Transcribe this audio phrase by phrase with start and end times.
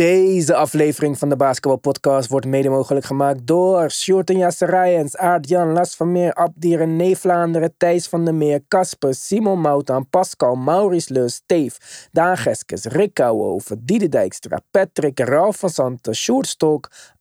[0.00, 5.72] Deze aflevering van de Basketball Podcast wordt mede mogelijk gemaakt door Sjoerd en Rijens, Aart-Jan,
[5.72, 11.12] Las van Meer, Abdier, René Vlaanderen, Thijs van der Meer, Casper, Simon Moutaan, Pascal, Maurice
[11.12, 16.64] Leus, Steef, Daan Geskes, Rick Kouwhoven, Diede Dijkstra, Patrick, Ralf van Santen, Sjoerd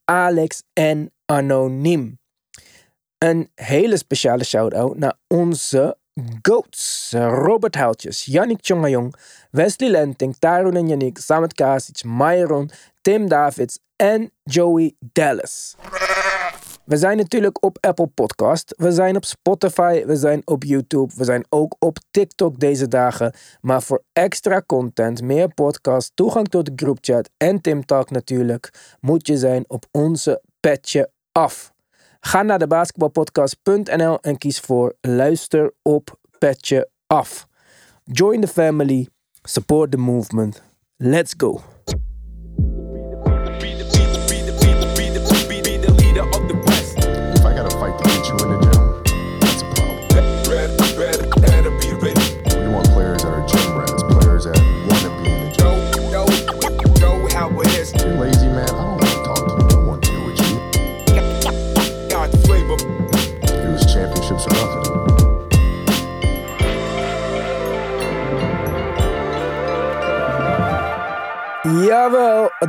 [0.05, 2.19] Alex en Anoniem.
[3.17, 5.97] Een hele speciale shout-out naar onze
[6.41, 7.13] GOATs.
[7.13, 9.15] Robert Houtjes, Yannick Tjongajong,
[9.51, 12.69] Wesley Lenting, Tarun en Yannick, Samet Kasic, Myron,
[13.01, 15.75] Tim Davids en Joey Dallas.
[16.89, 21.23] We zijn natuurlijk op Apple Podcast, we zijn op Spotify, we zijn op YouTube, we
[21.23, 23.33] zijn ook op TikTok deze dagen.
[23.61, 29.27] Maar voor extra content, meer podcast, toegang tot de groupchat en Tim Talk natuurlijk, moet
[29.27, 31.73] je zijn op onze petje af.
[32.19, 37.47] Ga naar de basketbalpodcast.nl en kies voor luister op petje af.
[38.03, 39.07] Join the family,
[39.41, 40.61] support the movement.
[40.97, 41.61] Let's go.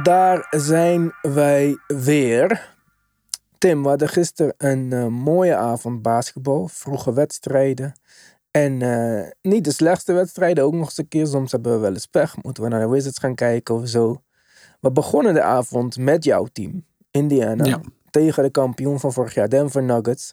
[0.03, 2.77] Daar zijn wij weer.
[3.59, 6.69] Tim, we hadden gisteren een eh, mooie avond basketbal.
[6.69, 7.95] Vroege wedstrijden.
[8.51, 11.27] En eh, niet de slechtste wedstrijden, ook nog eens een keer.
[11.27, 12.43] Soms hebben we wel eens pech.
[12.43, 14.23] Moeten we naar de Wizards gaan kijken of zo.
[14.81, 17.65] We begonnen de avond met jouw team, Indiana.
[17.65, 17.81] Ja.
[18.11, 20.33] Tegen de kampioen van vorig jaar, Denver Nuggets.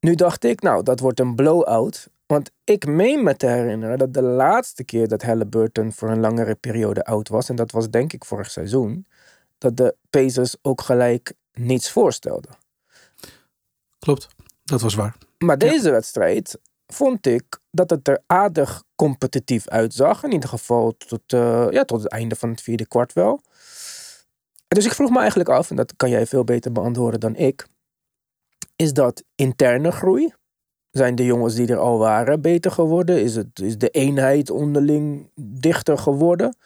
[0.00, 2.08] Nu dacht ik, nou, dat wordt een blowout.
[2.28, 6.54] Want ik meen me te herinneren dat de laatste keer dat Halliburton voor een langere
[6.54, 9.06] periode oud was, en dat was denk ik vorig seizoen,
[9.58, 12.50] dat de Pacers ook gelijk niets voorstelden.
[13.98, 14.28] Klopt,
[14.64, 15.16] dat was waar.
[15.38, 20.24] Maar deze wedstrijd vond ik dat het er aardig competitief uitzag.
[20.24, 23.42] In ieder geval tot, eh, ja, tot het einde van het vierde kwart wel.
[24.68, 27.66] Dus ik vroeg me eigenlijk af, en dat kan jij veel beter beantwoorden dan ik.
[28.76, 30.32] Is dat interne groei?
[30.90, 33.22] Zijn de jongens die er al waren beter geworden?
[33.22, 36.56] Is, het, is de eenheid onderling dichter geworden?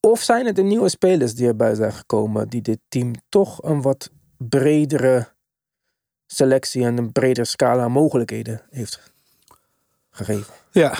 [0.00, 3.82] Of zijn het de nieuwe spelers die erbij zijn gekomen, die dit team toch een
[3.82, 5.28] wat bredere
[6.26, 9.12] selectie en een bredere scala aan mogelijkheden heeft
[10.10, 10.54] gegeven?
[10.70, 10.98] Ja,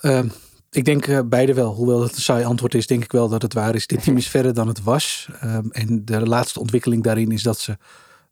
[0.00, 0.28] ehm,
[0.70, 1.74] ik denk eh, beide wel.
[1.74, 3.86] Hoewel het een saai antwoord is, denk ik wel dat het waar is.
[3.86, 5.28] Dit team is verder dan het was.
[5.40, 7.76] Ehm, en de laatste ontwikkeling daarin is dat ze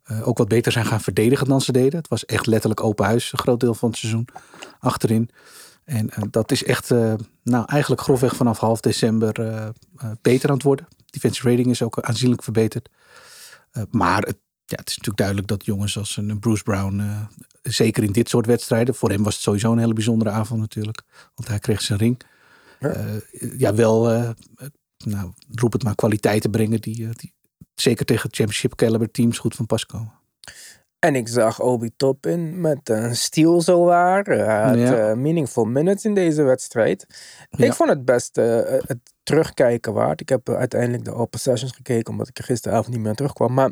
[0.07, 1.99] eh, ook wat beter zijn gaan verdedigen dan ze deden.
[1.99, 4.29] Het was echt letterlijk open huis, een groot deel van het seizoen
[4.79, 5.31] achterin.
[5.85, 9.33] En eh, dat is echt, eh, nou eigenlijk grofweg vanaf half december
[10.23, 10.87] beter aan het worden.
[11.07, 12.89] Defensive rating is ook aanzienlijk verbeterd.
[13.91, 17.29] Maar het, ja, het is natuurlijk duidelijk dat jongens als een Bruce Brown,
[17.63, 21.03] zeker in dit soort wedstrijden, voor hem was het sowieso een hele bijzondere avond natuurlijk,
[21.35, 22.21] want hij kreeg zijn ring.
[22.81, 23.05] Ja.
[23.59, 24.03] Ja, wel,
[25.05, 27.35] nou, roep het maar kwaliteiten brengen die, die
[27.81, 30.13] zeker tegen championship caliber teams goed van pas komen.
[30.99, 34.25] En ik zag Obi Toppin met een steal zowaar.
[34.25, 35.09] Hij had Ja.
[35.11, 37.07] eh, meaningful minutes in deze wedstrijd.
[37.51, 37.65] Ja.
[37.67, 40.21] Ik vond het best eh, het terugkijken waard.
[40.21, 43.55] Ik heb eh, uiteindelijk de all possessions gekeken, omdat ik er gisteravond niet meer terugkwam.
[43.55, 43.71] Maar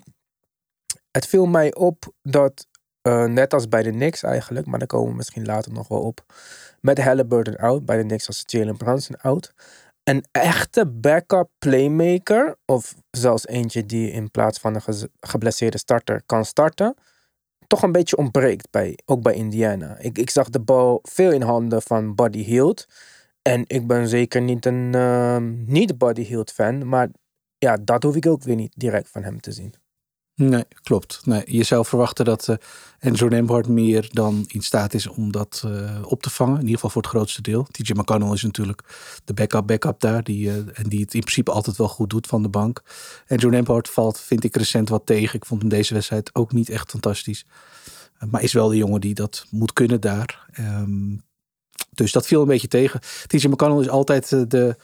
[1.11, 2.67] het viel mij op dat,
[3.03, 6.01] eh, net als bij de Knicks eigenlijk, maar daar komen we misschien later nog wel
[6.01, 6.25] op.
[6.81, 9.53] Met Halliburton out, bij de Knicks was Jalen Brunson out.
[10.05, 16.45] Een echte backup playmaker, of zelfs eentje die in plaats van een geblesseerde starter kan
[16.45, 16.95] starten,
[17.67, 19.99] toch een beetje ontbreekt, bij, ook bij Indiana.
[19.99, 22.87] Ik, ik zag de bal veel in handen van Buddy Hield.
[23.43, 27.09] En ik ben zeker niet een ehm, niet Buddy Hield fan, maar
[27.59, 29.75] ja, dat hoef ik ook weer niet direct van hem te zien.
[30.37, 31.21] Nee, klopt.
[31.25, 32.57] Nee, je zou verwachten dat eh
[33.01, 36.55] Andrew Nembhard meer dan in staat is om dat eh, op te vangen.
[36.55, 37.67] In ieder geval voor het grootste deel.
[37.71, 38.83] TJ McConnell is natuurlijk
[39.25, 40.23] de backup backup daar.
[40.23, 42.83] Die, eh, en die het in principe altijd wel goed doet van de bank.
[43.29, 45.35] Andrew Nembhard valt, vind ik, recent wat tegen.
[45.39, 47.47] Ik vond hem deze wedstrijd ook niet echt fantastisch.
[48.31, 50.47] Maar is wel de jongen die dat moet kunnen daar.
[50.53, 51.17] Ehm,
[51.91, 53.01] dus dat viel een beetje tegen.
[53.27, 54.77] TJ McConnell is altijd de,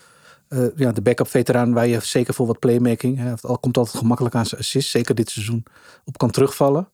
[0.51, 3.17] eh, ja, de backup veteraan waar je zeker voor wat playmaking.
[3.17, 4.89] Hè, al komt altijd gemakkelijk aan zijn assist.
[4.89, 5.63] Zeker dit seizoen
[6.05, 6.89] op kan terugvallen.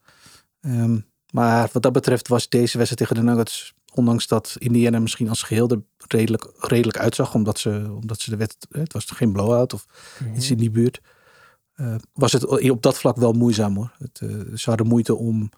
[0.62, 1.00] Ehm,
[1.32, 3.74] maar wat dat betreft was deze wedstrijd tegen de Nuggets.
[3.94, 7.34] Ondanks dat Indiana misschien als geheel er redelijk, redelijk uitzag.
[7.34, 8.58] Omdat ze, omdat ze de wet.
[8.70, 9.86] Het was geen blowout of
[10.36, 11.02] iets in die buurt.
[11.76, 13.92] eh, was het op dat vlak wel moeizaam hoor.
[13.98, 15.50] Het, eh, ze hadden moeite om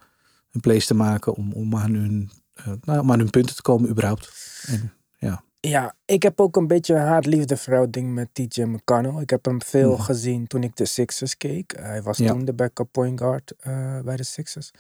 [0.51, 1.34] een plays te maken.
[1.34, 2.31] Om, om, aan hun,
[2.81, 4.31] nou, om aan hun punten te komen überhaupt.
[4.66, 4.94] En,
[5.59, 5.95] ja.
[6.06, 9.21] Ik heb ook een beetje een haat-liefde verhouding met TJ McConnell.
[9.21, 11.73] Ik heb hem veel gezien toen ik de Sixers keek.
[11.79, 12.27] Hij was Ja.
[12.27, 14.71] toen de backup point guard eh, bij de Sixers.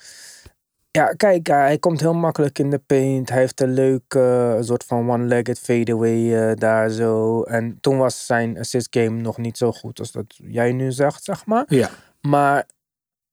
[0.91, 3.29] Ja, kijk, eh, hij komt heel makkelijk in de paint.
[3.29, 7.41] Hij heeft een leuke eh, soort van one-legged fadeaway eh, daar zo.
[7.43, 11.23] En toen was zijn assist game nog niet zo goed als dat jij nu zegt,
[11.23, 11.65] zeg maar.
[11.67, 11.89] Ja,
[12.21, 12.65] Maar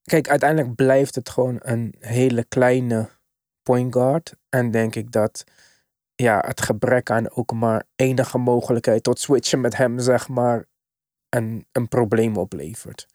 [0.02, 3.08] kijk, uiteindelijk blijft het gewoon een hele kleine
[3.62, 4.34] point guard.
[4.49, 5.44] En denk ik dat
[6.16, 10.64] ja, het gebrek aan ook maar enige mogelijkheid tot switchen met hem, zeg maar,
[11.28, 13.06] een, een probleem oplevert.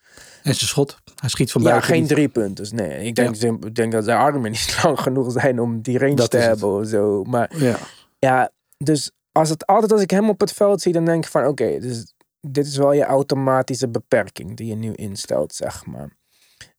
[0.43, 0.97] en zijn schot.
[1.15, 1.89] Hij schiet van Ja, buiten.
[1.89, 2.09] geen niet.
[2.09, 2.75] drie punten.
[2.75, 6.15] Nee, ik denk, ik denk dat zijn armen niet lang genoeg zijn om die range
[6.15, 7.23] Dat te hebben of zo.
[7.23, 7.77] Maar Ja.
[8.19, 11.31] ja, dus als het, altijd als ik hem op het veld zie, dan denk ik
[11.31, 12.13] van oké, dus
[12.47, 16.09] dit is wel je automatische beperking die je nu instelt, zeg maar.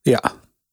[0.00, 0.22] ja,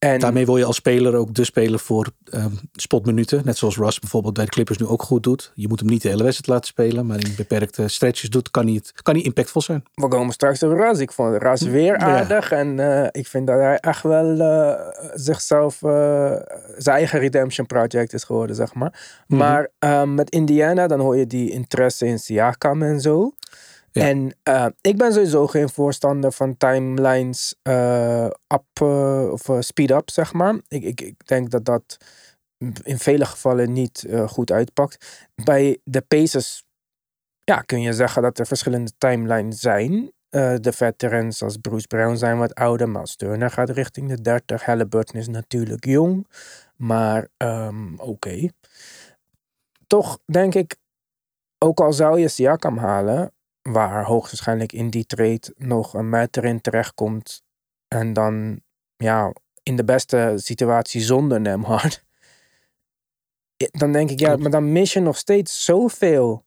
[0.00, 3.42] En daarmee wil je als speler ook de speler voor ehm, spotminuten.
[3.44, 5.52] Net zoals Russ bijvoorbeeld bij de Clippers nu ook goed doet.
[5.54, 7.06] Je moet hem niet de hele wedstrijd laten spelen.
[7.06, 9.82] Maar in beperkte stretches doet, kan hij, het, kan hij impactvol zijn.
[9.94, 10.98] we komen straks op Ras.
[10.98, 11.96] Ik vond Ras weer Ja.
[11.96, 12.50] aardig.
[12.52, 14.72] En eh, ik vind dat hij echt wel eh,
[15.14, 16.32] zichzelf, eh,
[16.76, 19.22] zijn eigen redemption project is geworden, zeg maar.
[19.26, 19.38] Mhm.
[19.38, 23.32] Maar eh, met Indiana, dan hoor je die interesse in Siakam en zo.
[23.92, 29.90] En eh, ik ben sowieso geen voorstander van timelines eh, up eh, of eh, speed
[29.90, 30.60] up, zeg maar.
[30.68, 31.96] Ik, ik, ik denk dat dat
[32.82, 35.28] in vele gevallen niet goed uitpakt.
[35.44, 36.64] Bij de Pacers
[37.44, 40.12] ja, kun je zeggen dat er verschillende timelines zijn.
[40.30, 44.64] De veterans als Bruce Brown zijn wat ouder, Miles Turner gaat richting de 30.
[44.64, 46.26] Halliburton is natuurlijk jong,
[46.76, 48.48] maar ehm, oké.
[49.86, 50.76] Toch denk ik,
[51.58, 53.32] ook al zou je Siakam halen,
[53.72, 57.42] waar hoogstwaarschijnlijk in die trade nog een Matt erin terechtkomt
[57.88, 58.60] en dan
[58.96, 59.32] ja,
[59.62, 62.04] in de beste situatie zonder Nemhard,
[63.70, 66.44] dan denk ik, ja, maar dan mis je nog steeds zoveel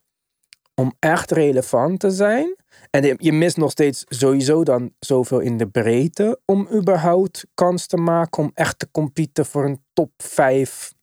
[0.75, 2.55] om echt relevant te zijn.
[2.89, 7.87] En je- je mist nog steeds sowieso dan zoveel in de breedte om überhaupt kans
[7.87, 10.93] te maken om echt te competen voor een top 5.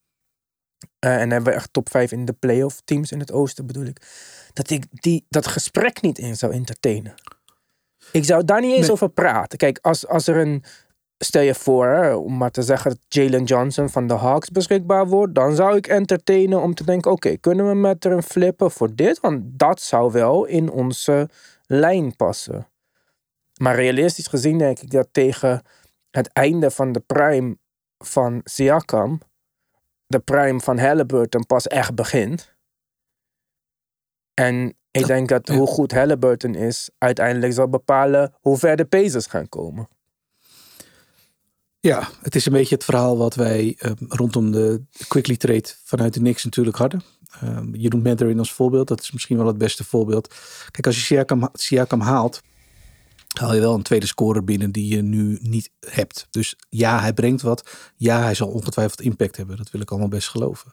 [1.01, 3.85] En dan hebben we echt top 5 in de playoff teams in het oosten bedoel
[3.85, 4.03] ik.
[4.53, 7.15] Dat ik die, dat gesprek niet in zou entertainen.
[8.13, 8.91] Ik zou daar niet eens Nee.
[8.91, 9.59] over praten.
[9.59, 10.65] Kijk, als, als er een.
[11.19, 15.07] Stel je voor, hè, om maar te zeggen dat Jalen Johnson van de Hawks beschikbaar
[15.07, 15.35] wordt.
[15.35, 18.95] Dan zou ik entertainen om te denken: oké, kunnen we met er een flippen voor
[18.95, 19.21] dit?
[19.21, 21.29] Want dat zou wel in onze
[21.67, 22.69] lijn passen.
[23.57, 25.63] Maar realistisch gezien denk ik dat tegen
[26.11, 27.57] het einde van de prime
[27.99, 29.21] van Siakam.
[30.11, 32.55] De prime van Halliburton pas echt begint.
[34.35, 39.27] En ik denk dat hoe goed Halliburton is, uiteindelijk zal bepalen hoe ver de Pacers
[39.27, 39.89] gaan komen.
[41.81, 46.15] Ja, het is een beetje het verhaal wat wij ehm, rondom de quickly trade vanuit
[46.15, 47.03] de Knicks natuurlijk hadden.
[47.41, 48.89] Ehm, je noemt Mathurin als voorbeeld.
[48.89, 50.35] Dat is misschien wel het beste voorbeeld.
[50.71, 52.41] Kijk, als je Siakam, Siakam haalt,
[53.39, 56.27] haal je wel een tweede scorer binnen die je nu niet hebt.
[56.31, 57.91] Dus ja, hij brengt wat.
[57.97, 59.57] Ja, hij zal ongetwijfeld impact hebben.
[59.57, 60.73] Dat wil ik allemaal best geloven.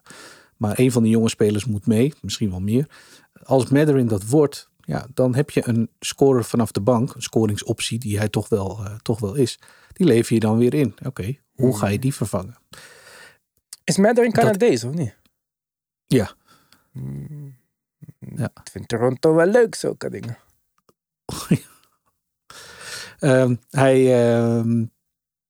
[0.58, 2.14] Maar een van de jonge spelers moet mee.
[2.22, 2.90] Misschien wel meer.
[3.44, 7.16] Als Mathurin dat wordt, ja, dan heb je een scorer vanaf de bank.
[7.16, 9.60] Een scoringsoptie die hij toch wel, eh, toch wel is.
[9.94, 10.96] Die lever je dan weer in.
[11.06, 12.58] Oké, hoe ga je die vervangen?
[13.84, 15.16] Is Dat- Canadees of niet?
[16.06, 16.32] Ja.
[16.92, 17.56] Hmm.
[18.36, 18.50] Ja.
[18.64, 20.38] Ik vind Toronto wel leuk, zulke dingen.
[23.20, 24.86] Ehm, hij ehm,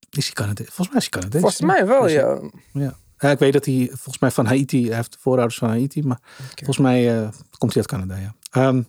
[0.10, 0.68] is hij Canadees?
[0.68, 1.42] Volgens mij is hij Canadees.
[1.42, 2.96] Volgens mij wel, ja.
[3.20, 6.04] Ja, ik weet dat hij volgens mij van Haiti, hij heeft de voorouders van Haiti,
[6.04, 6.20] maar
[6.56, 8.36] volgens mij eh, komt hij uit Canada, ja.
[8.52, 8.82] Ehm,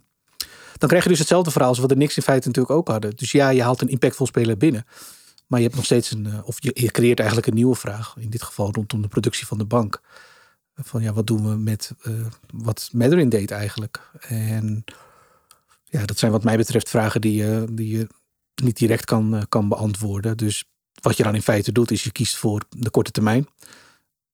[0.79, 3.17] dan krijg je dus hetzelfde verhaal als wat de Knicks in feite natuurlijk ook hadden.
[3.17, 4.87] Dus ja, je haalt een impactvol speler binnen.
[5.47, 8.14] Maar je hebt nog steeds een, eh, of je, je creëert eigenlijk een nieuwe vraag.
[8.19, 10.00] In dit geval rondom de productie van de bank.
[10.75, 12.12] Van ja, wat doen we met eh,
[12.52, 14.11] wat Madeline deed eigenlijk?
[14.21, 14.85] En
[15.85, 18.07] ja, dat zijn wat mij betreft vragen die je, die je
[18.62, 20.37] niet direct kan, eh, kan beantwoorden.
[20.37, 20.65] Dus
[21.03, 23.47] wat je dan in feite doet, is je kiest voor de korte termijn.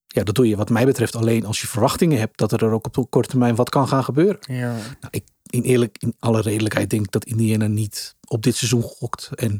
[0.06, 2.86] Ja, dat doe je wat mij betreft alleen als je verwachtingen hebt dat er ook
[2.86, 4.38] op de korte termijn wat kan gaan gebeuren.
[4.40, 4.72] Ja.
[4.72, 8.82] Nou, ik, in, eerlijk, in alle redelijkheid denk ik dat Indiana niet op dit seizoen
[8.82, 9.30] gokt.
[9.34, 9.58] En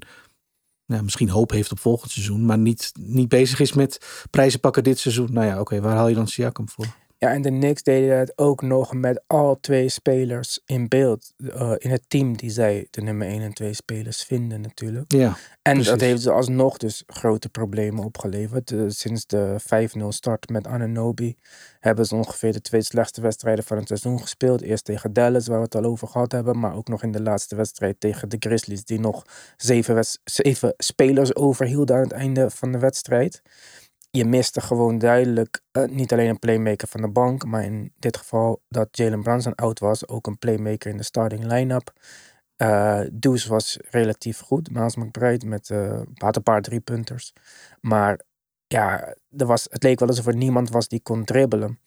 [0.87, 2.47] ja, misschien hoop heeft op volgend seizoen.
[2.47, 5.33] Maar niet, niet bezig is met prijzen pakken dit seizoen.
[5.33, 6.87] Nou ja, oké, waar haal je dan Siakam voor?
[7.19, 11.33] Ja, en de Knicks deden het ook nog met al twee spelers in beeld.
[11.37, 15.13] eh, in het team die zij de nummer 1 en 2 spelers vinden natuurlijk.
[15.13, 15.87] Ja, En Precies.
[15.91, 18.71] dat heeft ze alsnog dus grote problemen opgeleverd.
[18.71, 21.37] Eh, sinds de 5-0 start met Ananobi
[21.81, 24.63] hebben ze ongeveer de twee slechtste wedstrijden van het seizoen gespeeld.
[24.63, 26.59] Eerst tegen Dallas, waar we het al over gehad hebben.
[26.59, 29.23] Maar ook nog in de laatste wedstrijd tegen de Grizzlies, die nog
[29.57, 33.43] zeven, zeven spelers overhielden aan het einde van de wedstrijd.
[34.17, 38.17] Je miste gewoon duidelijk eh, niet alleen een playmaker van de bank, maar in dit
[38.17, 41.93] geval dat Jalen Brunson oud was, ook een playmaker in de starting line-up.
[43.13, 45.69] Deuce was relatief goed, Miles McBride met
[46.15, 47.33] had een paar driepunters.
[47.81, 48.21] Maar
[48.67, 51.79] ja, er was, het leek wel alsof er niemand was die kon dribbelen.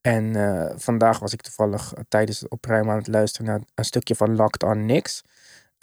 [0.00, 0.34] En
[0.80, 4.62] vandaag was ik toevallig tijdens het opruimen aan het luisteren naar een stukje van Locked
[4.62, 5.22] on Knicks.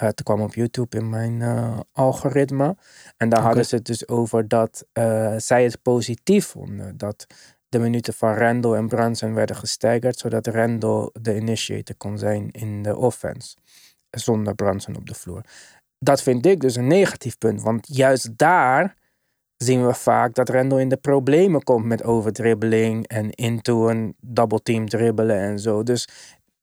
[0.00, 2.76] Eh het kwam op YouTube in mijn eh, algoritme.
[3.16, 6.96] En daar hadden ze het dus over dat eh, zij het positief vonden.
[6.96, 7.26] Dat
[7.68, 10.18] de minuten van Randall en Brunson werden gesteigerd.
[10.18, 13.56] Zodat Randall de initiator kon zijn in de offense.
[14.10, 15.44] Zonder Brunson op de vloer.
[15.98, 17.62] Dat vind ik dus een negatief punt.
[17.62, 18.96] Want juist daar
[19.56, 24.62] zien we vaak dat Randall in de problemen komt met overdribbeling en into een double
[24.62, 25.82] team dribbelen en zo.
[25.82, 26.08] Dus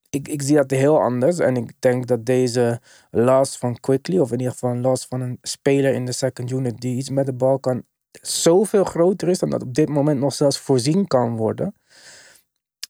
[0.10, 1.40] ik, ik zie dat heel anders.
[1.40, 5.38] En ik denk dat deze loss van Quickly, of in ieder geval loss van een
[5.42, 7.84] speler in de second unit die iets met de bal kan,
[8.22, 11.76] zoveel groter is dan dat op dit moment nog zelfs voorzien kan worden.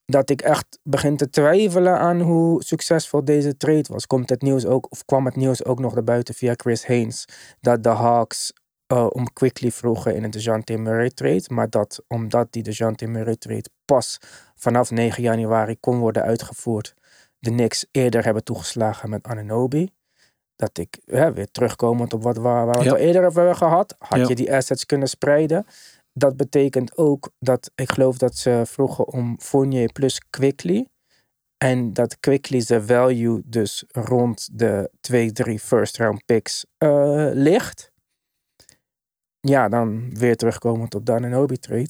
[0.05, 4.07] Dat ik echt begin te twijfelen aan hoe succesvol deze trade was.
[4.07, 7.25] Komt het nieuws ook, of kwam het nieuws ook nog naar buiten via Chris Haynes
[7.61, 8.53] dat de Hawks
[8.87, 11.43] eh, om Quickly vroegen in een DeJounte Murray trade.
[11.47, 14.17] Maar dat omdat die DeJounte Murray trade pas
[14.55, 16.93] vanaf 9 januari kon worden uitgevoerd,
[17.39, 19.89] de Knicks eerder hebben toegeslagen met Ananobi.
[20.55, 22.89] Dat ik hè, weer terugkomend op wat, waar, waar we Ja.
[22.91, 24.27] al eerder hebben gehad, had Ja.
[24.27, 25.65] je die assets kunnen spreiden.
[26.13, 30.87] Dat betekent ook dat ik geloof dat ze vroegen om Fournier plus Quickly.
[31.57, 37.91] En dat Quickly zijn value dus rond de 2, 3 first round picks eh, ligt.
[39.39, 41.89] Ja, dan weer terugkomend op de Ananobi trade.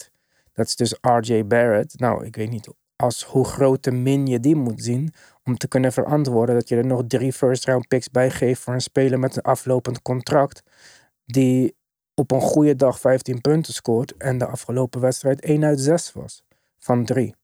[0.53, 1.99] Dat is dus RJ Barrett.
[1.99, 5.13] Nou, ik weet niet als hoe grote min je die moet zien
[5.43, 8.73] om te kunnen verantwoorden dat je er nog drie first round picks bij geeft voor
[8.73, 10.63] een speler met een aflopend contract
[11.25, 11.75] die
[12.13, 16.43] op een goede dag 15 punten scoort en de afgelopen wedstrijd 1 uit 6 was
[16.77, 17.35] van 3.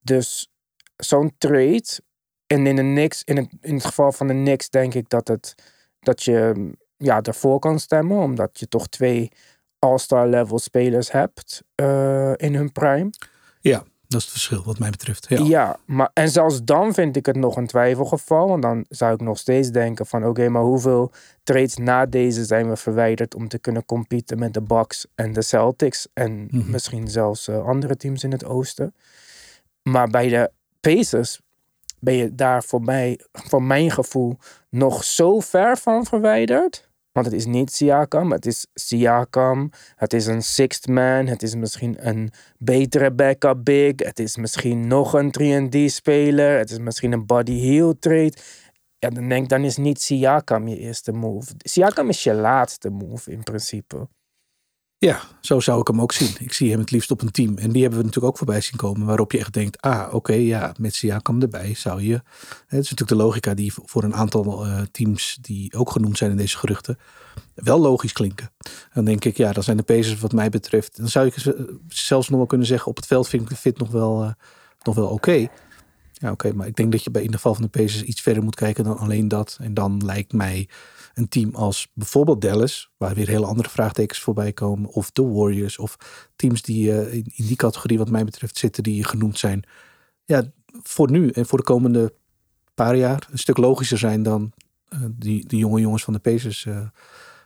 [0.00, 0.50] Dus
[0.96, 2.00] zo'n trade
[2.46, 5.28] en in de Knicks, in het, in het geval van de Knicks denk ik dat
[5.28, 5.54] het
[6.00, 9.32] dat je ja, ervoor kan stemmen omdat je toch twee
[9.78, 13.10] all-star level spelers hebt eh, in hun prime.
[13.60, 15.26] Ja, dat is het verschil wat mij betreft.
[15.28, 15.38] Ja.
[15.44, 15.76] Ja.
[15.86, 18.48] maar en zelfs dan vind ik het nog een twijfelgeval.
[18.48, 21.12] Want dan zou ik nog steeds denken van oké, maar hoeveel
[21.42, 25.42] trades na deze zijn we verwijderd om te kunnen competen met de Bucks en de
[25.42, 26.70] Celtics en Mhm.
[26.70, 28.94] misschien zelfs eh, andere teams in het oosten.
[29.82, 30.50] Maar bij de
[30.80, 31.40] Pacers
[31.98, 34.38] ben je daar voor mij, voor mijn gevoel,
[34.68, 36.88] nog zo ver van verwijderd.
[37.12, 39.70] Want het is niet Siakam, het is Siakam.
[39.96, 41.26] Het is een sixth man.
[41.26, 43.92] Het is misschien een betere backup big.
[43.96, 46.58] Het is misschien nog een 3D-speler.
[46.58, 48.32] Het is misschien een body heel trade.
[48.98, 51.52] Ja, dan denk dan is niet Siakam je eerste move.
[51.58, 54.08] Siakam is je laatste move in principe.
[55.06, 56.34] Ja, zo zou ik hem ook zien.
[56.38, 57.58] Ik zie hem het liefst op een team.
[57.58, 59.06] En die hebben we natuurlijk ook voorbij zien komen.
[59.06, 62.12] Waarop je echt denkt, ah, oké, ja, met Siakam erbij zou je...
[62.12, 62.22] Het
[62.82, 66.36] is natuurlijk de logica die voor een aantal eh, teams die ook genoemd zijn in
[66.36, 66.98] deze geruchten...
[67.54, 68.50] wel logisch klinken.
[68.94, 70.96] Dan denk ik, ja, dan zijn de Pacers wat mij betreft...
[70.96, 71.50] Dan zou ik z-
[71.88, 74.30] zelfs nog wel kunnen zeggen, op het veld vind ik de fit nog wel, eh,
[74.82, 75.46] nog wel oké.
[76.12, 78.20] Ja, oké, maar ik denk dat je bij in ieder geval van de Pacers iets
[78.20, 79.58] verder moet kijken dan alleen dat.
[79.60, 80.68] En dan lijkt mij
[81.14, 85.78] een team als bijvoorbeeld Dallas, waar weer hele andere vraagtekens voorbij komen, of de Warriors,
[85.78, 85.96] of
[86.36, 89.64] teams die eh, in, in die categorie wat mij betreft zitten, die genoemd zijn.
[90.24, 90.42] Ja,
[90.82, 92.12] voor nu en voor de komende
[92.74, 94.52] paar jaar een stuk logischer zijn dan
[94.88, 96.88] eh, die, die jonge jongens van de Pacers eh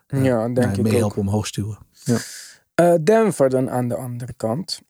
[0.09, 0.83] Ja, denk nou, ik ook.
[0.83, 1.79] meehelpen omhoog stuwen.
[2.05, 2.19] Ja.
[2.99, 4.81] Denver dan aan de andere kant.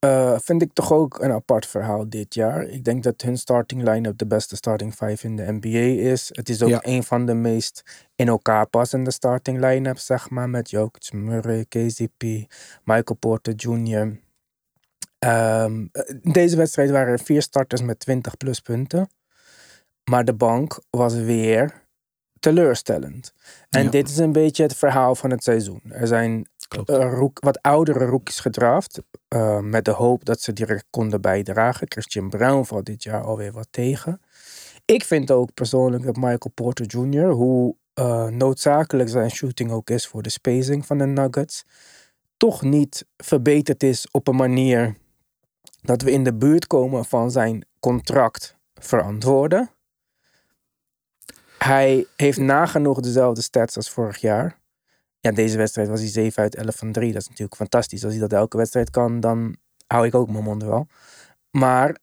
[0.00, 2.62] Eh, vind ik toch ook een apart verhaal dit jaar.
[2.62, 6.30] Ik denk dat hun starting line-up de beste starting five in de NBA is.
[6.32, 6.78] Het is ook Ja.
[6.82, 7.82] een van de meest
[8.16, 10.48] in elkaar passende starting line-ups, zeg maar.
[10.48, 12.22] Met Jokic, Murray, KCP,
[12.84, 14.18] Michael Porter Jr.
[15.18, 15.86] Ehm,
[16.22, 19.08] in deze wedstrijd waren er vier starters met 20 plus punten.
[20.04, 21.82] Maar de bank was weer
[22.38, 23.34] teleurstellend.
[23.70, 23.90] En Ja.
[23.90, 25.82] dit is een beetje het verhaal van het seizoen.
[25.88, 26.46] Er zijn
[26.76, 29.02] Roek- wat oudere rookies gedraft.
[29.28, 31.90] eh, met de hoop dat ze direct konden bijdragen.
[31.90, 34.20] Christian Brown valt dit jaar alweer wat tegen.
[34.84, 40.06] Ik vind ook persoonlijk dat Michael Porter Jr., hoe eh, noodzakelijk zijn shooting ook is
[40.06, 41.64] voor de spacing van de Nuggets,
[42.36, 44.96] toch niet verbeterd is op een manier
[45.82, 49.70] dat we in de buurt komen van zijn contract verantwoorden.
[51.58, 54.59] Hij heeft nagenoeg dezelfde stats als vorig jaar.
[55.20, 57.12] Ja, deze wedstrijd was hij 7 uit 11 van 3.
[57.12, 58.04] Dat is natuurlijk fantastisch.
[58.04, 60.86] Als hij dat elke wedstrijd kan, dan hou ik ook mijn mond wel.
[61.50, 61.96] Maar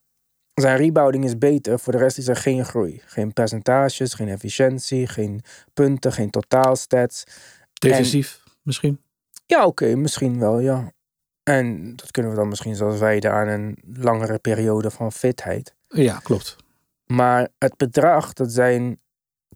[0.54, 1.80] zijn rebounding is beter.
[1.80, 3.02] Voor de rest is er geen groei.
[3.06, 5.42] Geen percentages, geen efficiëntie, geen
[5.74, 7.24] punten, geen totaalstats.
[7.74, 9.02] Defensief misschien.
[9.46, 10.92] Ja, oké, misschien wel, ja.
[11.44, 15.76] En dat kunnen we dan misschien zelfs wijden aan een langere periode van fitheid.
[15.88, 16.56] Ja, klopt.
[17.06, 19.00] Maar het bedrag dat zijn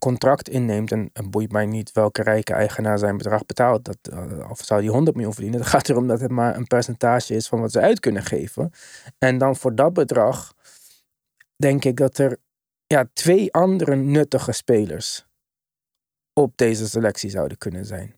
[0.02, 4.60] contract inneemt, en boeit mij niet welke rijke eigenaar zijn bedrag betaalt, dat, eh, of
[4.64, 7.60] zou die 100 miljoen verdienen, het gaat erom dat het maar een percentage is van
[7.60, 8.70] wat ze uit kunnen geven.
[9.18, 10.54] En dan voor dat bedrag
[11.56, 12.36] denk ik dat er
[12.86, 15.26] ja, twee andere nuttige spelers
[16.32, 18.14] op deze selectie zouden kunnen zijn.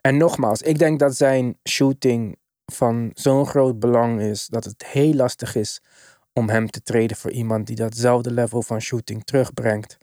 [0.00, 2.38] En nogmaals, ik denk dat zijn shooting
[2.72, 5.80] van zo'n groot belang is dat het heel lastig is
[6.32, 9.96] om hem te treden voor iemand die datzelfde level van shooting terugbrengt.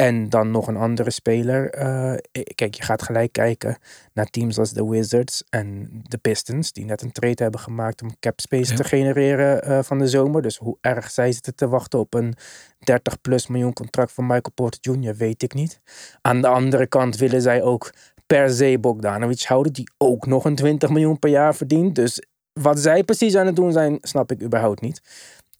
[0.00, 1.70] En dan nog een andere speler.
[1.70, 2.14] Eh,
[2.54, 3.78] kijk, je gaat gelijk kijken
[4.12, 8.16] naar teams als de Wizards en de Pistons, die net een trade hebben gemaakt om
[8.20, 8.76] cap space Ja.
[8.76, 10.42] te genereren eh, van de zomer.
[10.42, 12.34] Dus hoe erg zij zitten te wachten op een
[12.78, 15.80] 30 plus miljoen contract van Michael Porter Jr., weet ik niet.
[16.20, 17.92] Aan de andere kant willen zij ook
[18.26, 21.94] per se Bogdanovic houden, die ook nog een 20 miljoen per jaar verdient.
[21.94, 25.00] Dus wat zij precies aan het doen zijn, snap ik überhaupt niet.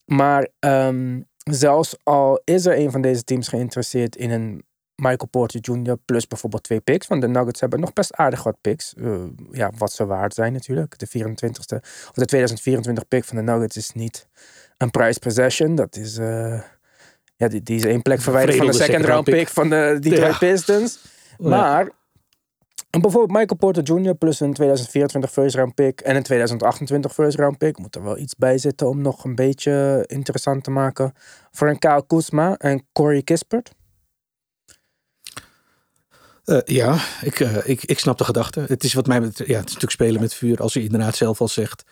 [0.04, 1.20] Maar ehm,
[1.54, 4.64] zelfs al is er een van deze teams geïnteresseerd in een
[5.00, 5.96] Michael Porter Jr.
[6.04, 7.06] plus bijvoorbeeld twee picks.
[7.06, 8.94] Want de Nuggets hebben nog best aardig wat picks.
[8.94, 10.98] Eh, ja, wat ze waard zijn natuurlijk.
[10.98, 11.76] De 24ste
[12.08, 14.26] of de 2024 pick van de Nuggets is niet
[14.76, 15.74] een prize possession.
[15.74, 16.60] Dat is, eh,
[17.36, 20.32] ja, die, die is één plek verwijderd van de second round pick van de Detroit
[20.32, 20.38] Ja.
[20.38, 20.98] Pistons.
[21.38, 21.90] Maar
[22.90, 24.14] en bijvoorbeeld Michael Porter Jr.
[24.14, 27.78] plus een 2024 first round pick en een 2028 first round pick.
[27.78, 31.12] Moet er wel iets bij zitten om nog een beetje interessant te maken.
[31.50, 33.72] Voor een Kyle Kuzma en Corey Kispert.
[36.44, 38.64] Eh, ja, ik, eh, ik, ik snap de gedachte.
[38.66, 40.60] Het is wat mij ja, het is natuurlijk spelen met vuur.
[40.60, 41.84] Als je inderdaad zelf al zegt,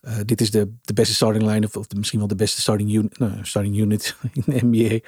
[0.00, 3.18] eh, dit is de, de beste starting line of, misschien wel de beste starting unit,
[3.18, 4.98] nou, starting unit in de NBA.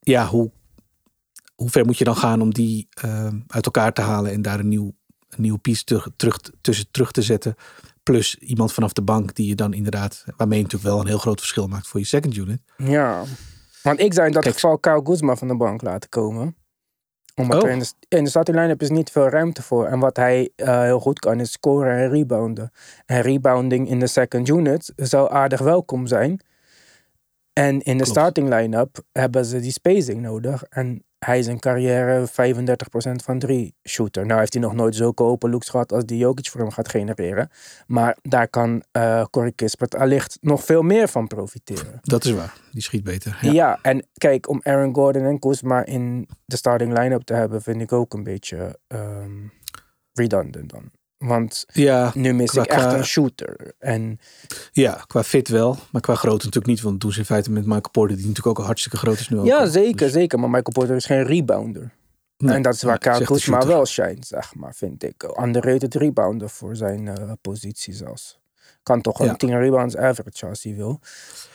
[0.00, 0.50] Ja, hoe,
[1.56, 4.58] hoe ver moet je dan gaan om die eh, uit elkaar te halen en daar
[4.58, 4.92] een nieuw,
[5.28, 7.54] een nieuw piece terug, terug, tussen terug te zetten?
[8.02, 11.18] Plus iemand vanaf de bank die je dan inderdaad, waarmee je natuurlijk wel een heel
[11.18, 12.60] groot verschil maakt voor je second unit.
[12.76, 13.22] Ja.
[13.82, 14.54] Want ik zou in dat Kijk.
[14.54, 16.56] geval Kyle Kuzma van de bank laten komen.
[17.34, 17.68] Omdat Oh.
[17.68, 19.86] er in de, in de starting line-up is niet veel ruimte voor.
[19.86, 22.70] En wat hij eh, heel goed kan is scoren en rebounden.
[23.06, 26.40] En rebounding in de second unit zou aardig welkom zijn.
[27.52, 28.08] En in de Klopt.
[28.08, 30.62] starting line-up hebben ze die spacing nodig.
[30.62, 32.30] En hij is een carrière 35%
[33.24, 34.26] van drie shooter.
[34.26, 36.88] Nou heeft hij nog nooit zulke open looks gehad als die Jokic voor hem gaat
[36.88, 37.50] genereren.
[37.86, 38.82] Maar daar kan
[39.30, 41.98] Corey Kispert allicht nog veel meer van profiteren.
[42.02, 42.54] Dat is waar.
[42.72, 43.38] Die schiet beter.
[43.40, 43.52] Ja.
[43.52, 43.78] Ja.
[43.82, 47.92] en kijk, om Aaron Gordon en Kuzma in de starting line-up te hebben, vind ik
[47.92, 49.46] ook een beetje ehm,
[50.12, 50.90] redundant dan.
[51.18, 53.72] Want ja, nu mis Qua- ik echt een shooter.
[53.78, 54.18] En
[54.72, 56.80] Ja, qua fit wel, maar qua grootte natuurlijk niet.
[56.80, 59.28] Want doen ze in feite met Michael Porter, die natuurlijk ook al hartstikke groot is
[59.28, 59.40] nu.
[59.40, 60.38] Ja, zeker, Dus- zeker.
[60.38, 61.92] Maar Michael Porter is geen rebounder.
[62.38, 65.22] Nee, en dat is waar Kyle een Kuzma wel shine, zeg maar, vind ik.
[65.42, 68.38] Underrated rebounder voor zijn eh, positie zelfs.
[68.82, 69.34] Kan toch een Ja.
[69.36, 71.00] 10 rebounds average als hij wil.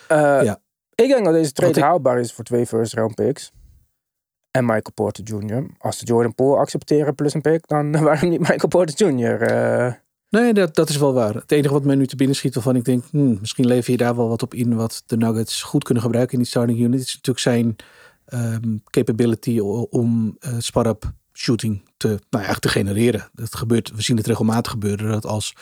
[0.08, 0.60] Eh, Ja.
[0.95, 3.52] Ik denk dat deze trade ik- haalbaar is voor twee first round picks.
[4.51, 5.65] En Michael Porter Jr.
[5.77, 9.41] Als ze Jordan Poole accepteren plus een pick, dan waarom niet Michael Porter Jr.?
[9.41, 9.93] Eh,
[10.31, 11.33] Nee, dat, dat is wel waar.
[11.33, 13.97] Het enige wat mij nu te binnen schiet waarvan ik denk, hmm, misschien lever je
[13.97, 16.99] daar wel wat op in wat de Nuggets goed kunnen gebruiken in die starting unit.
[16.99, 17.75] is natuurlijk zijn
[18.25, 19.59] ehm, capability
[19.89, 23.29] om eh spar-up shooting te, nou ja, te genereren.
[23.33, 25.55] Dat gebeurt, we zien het regelmatig gebeuren dat als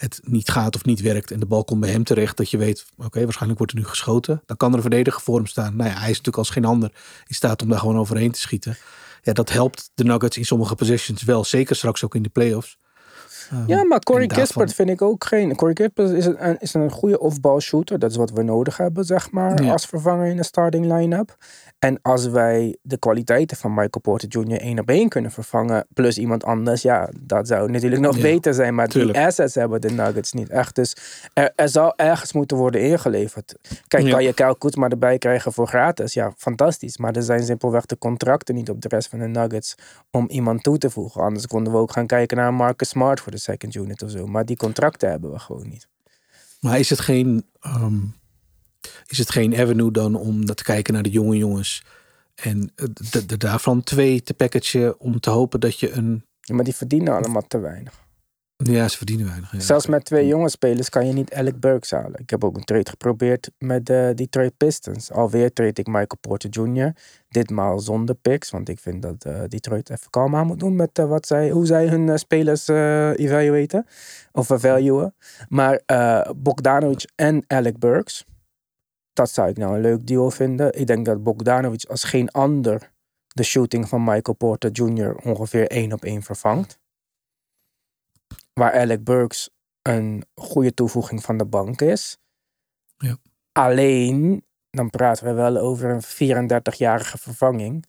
[0.00, 2.56] het niet gaat of niet werkt en de bal komt bij hem terecht, dat je
[2.56, 4.42] weet, oké, waarschijnlijk wordt er nu geschoten.
[4.46, 5.76] Dan kan er een verdediger voor hem staan.
[5.76, 6.92] Nou ja, hij is natuurlijk als geen ander
[7.26, 8.76] in staat om daar gewoon overheen te schieten.
[9.22, 12.78] Ja, dat helpt de Nuggets in sommige possessions wel, zeker straks ook in de playoffs.
[13.66, 15.56] Ja, maar Corey Kispert vind ik ook geen...
[15.56, 17.98] Corey Kispert is een, is een goede off-ball shooter.
[17.98, 19.72] Dat is wat we nodig hebben, zeg maar, Ja.
[19.72, 21.36] als vervanger in de starting line-up.
[21.78, 24.60] En als wij de kwaliteiten van Michael Porter Jr.
[24.60, 28.54] één op één kunnen vervangen, plus iemand anders, ja, dat zou natuurlijk nog Ja, beter
[28.54, 28.74] zijn.
[28.74, 29.14] Maar tuurlijk.
[29.16, 30.74] die assets hebben de Nuggets niet echt.
[30.74, 30.96] Dus
[31.32, 33.54] er, er zal ergens moeten worden ingeleverd.
[33.88, 34.10] Kijk, Ja.
[34.10, 36.12] kan je Kyle Kuzma erbij krijgen voor gratis?
[36.12, 36.98] Ja, fantastisch.
[36.98, 39.74] Maar er zijn simpelweg de contracten niet op de rest van de Nuggets
[40.10, 41.22] om iemand toe te voegen.
[41.22, 44.26] Anders konden we ook gaan kijken naar Marcus Smart voor de second unit of zo.
[44.26, 45.88] Maar die contracten hebben we gewoon niet.
[46.60, 47.98] Maar is het geen, ehm,
[49.06, 51.82] is het geen avenue dan om te kijken naar de jonge jongens
[52.34, 52.72] en
[53.10, 56.24] de, de, daarvan twee te packagen om te hopen dat je een...
[56.40, 58.08] Ja, maar die verdienen allemaal te weinig.
[58.62, 59.52] Ja, ze verdienen weinig.
[59.52, 59.60] Ja.
[59.60, 62.20] Zelfs met twee jonge spelers kan je niet Alec Burks halen.
[62.20, 65.12] Ik heb ook een trade geprobeerd met de Detroit Pistons.
[65.12, 66.92] Alweer trade ik Michael Porter Jr.
[67.28, 70.98] Ditmaal zonder picks, want ik vind dat eh, Detroit even kalm aan moet doen met
[70.98, 73.86] eh, wat zij, hoe zij hun eh, spelers eh evaluaten
[74.32, 75.14] of valuen.
[75.48, 78.24] Maar eh Bogdanovic en Alec Burks,
[79.12, 80.78] dat zou ik nou een leuk duo vinden.
[80.78, 82.90] Ik denk dat Bogdanovic als geen ander
[83.26, 85.14] de shooting van Michael Porter Jr.
[85.16, 86.79] ongeveer één op één vervangt.
[88.60, 89.50] Waar Alec Burks
[89.82, 92.16] een goede toevoeging van de bank is.
[92.98, 93.16] Ja.
[93.52, 96.02] Alleen, dan praten we wel over een
[96.72, 97.84] 34-jarige vervanging.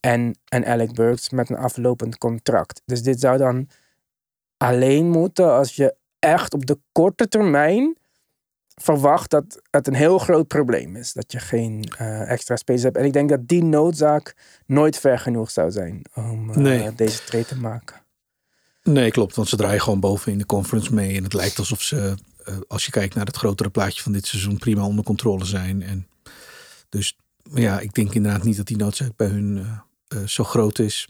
[0.00, 2.82] En een Alec Burks met een aflopend contract.
[2.84, 3.68] Dus dit zou dan
[4.56, 7.96] alleen moeten als je echt op de korte termijn
[8.74, 11.12] verwacht dat het een heel groot probleem is.
[11.12, 12.96] Dat je geen eh, extra spelers hebt.
[12.96, 14.34] En ik denk dat die noodzaak
[14.66, 16.94] nooit ver genoeg zou zijn om eh, Nee.
[16.94, 18.01] deze trade te maken.
[18.82, 19.36] Nee, klopt.
[19.36, 21.16] Want ze draaien gewoon boven in de conference mee.
[21.16, 22.14] En het lijkt alsof ze,
[22.44, 25.82] eh, als je kijkt naar het grotere plaatje van dit seizoen, prima onder controle zijn.
[25.82, 26.06] En
[26.88, 27.16] dus
[27.54, 31.08] ja, ik denk inderdaad niet dat die noodzaak bij hun eh, eh, zo groot is.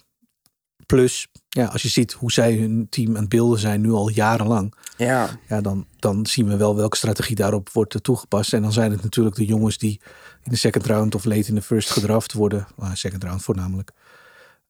[0.86, 4.08] Plus, ja, als je ziet hoe zij hun team aan het beelden zijn nu al
[4.08, 4.74] jarenlang.
[4.96, 8.52] Ja, Ja, dan, dan zien we wel welke strategie daarop wordt toegepast.
[8.52, 10.00] En dan zijn het natuurlijk de jongens die
[10.42, 12.66] in de second round of late in de first gedraft worden.
[12.80, 13.92] Uh, second round voornamelijk.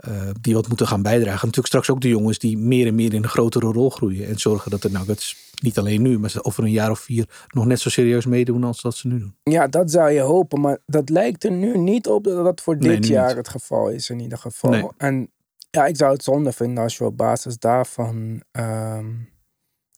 [0.03, 1.47] Eh, die wat moeten gaan bijdragen.
[1.47, 4.27] Natuurlijk straks ook de jongens die meer en meer in een grotere rol groeien.
[4.27, 7.67] En zorgen dat de Nuggets niet alleen nu, maar over een jaar of vier nog
[7.67, 9.35] net zo serieus meedoen als dat ze nu doen.
[9.43, 10.61] ja, dat zou je hopen.
[10.61, 13.37] Maar dat lijkt er nu niet op dat dat voor dit jaar niet.
[13.37, 14.71] het geval is in ieder geval.
[14.71, 14.88] Nee.
[14.97, 15.31] En
[15.71, 19.11] ja, ik zou het zonde vinden als je op basis daarvan ehm,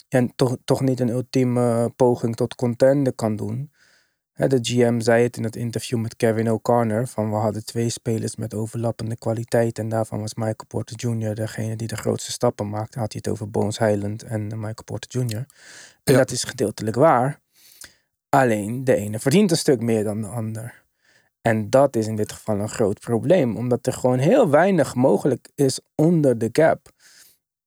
[0.09, 3.71] en toch, toch niet een ultieme poging tot contender kan doen.
[4.37, 7.07] De GM zei het in het interview met Kevin O'Connor.
[7.07, 9.79] Van we hadden twee spelers met overlappende kwaliteit.
[9.79, 11.35] En daarvan was Michael Porter Jr.
[11.35, 12.99] degene die de grootste stappen maakte.
[12.99, 15.37] Had hij het over Bones Highland en Michael Porter Jr.
[15.37, 15.47] En
[16.12, 16.16] Ja.
[16.18, 17.40] dat is gedeeltelijk waar.
[18.29, 20.83] Alleen de ene verdient een stuk meer dan de ander.
[21.42, 23.57] En dat is in dit geval een groot probleem.
[23.57, 26.90] Omdat er gewoon heel weinig mogelijk is onder de cap.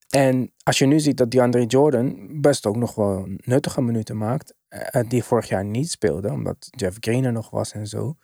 [0.10, 4.54] En als je nu ziet dat DeAndre Jordan best ook nog wel nuttige minuten maakt.
[4.68, 8.16] eh, Die vorig jaar niet speelde, omdat Jeff Green er nog was en zo.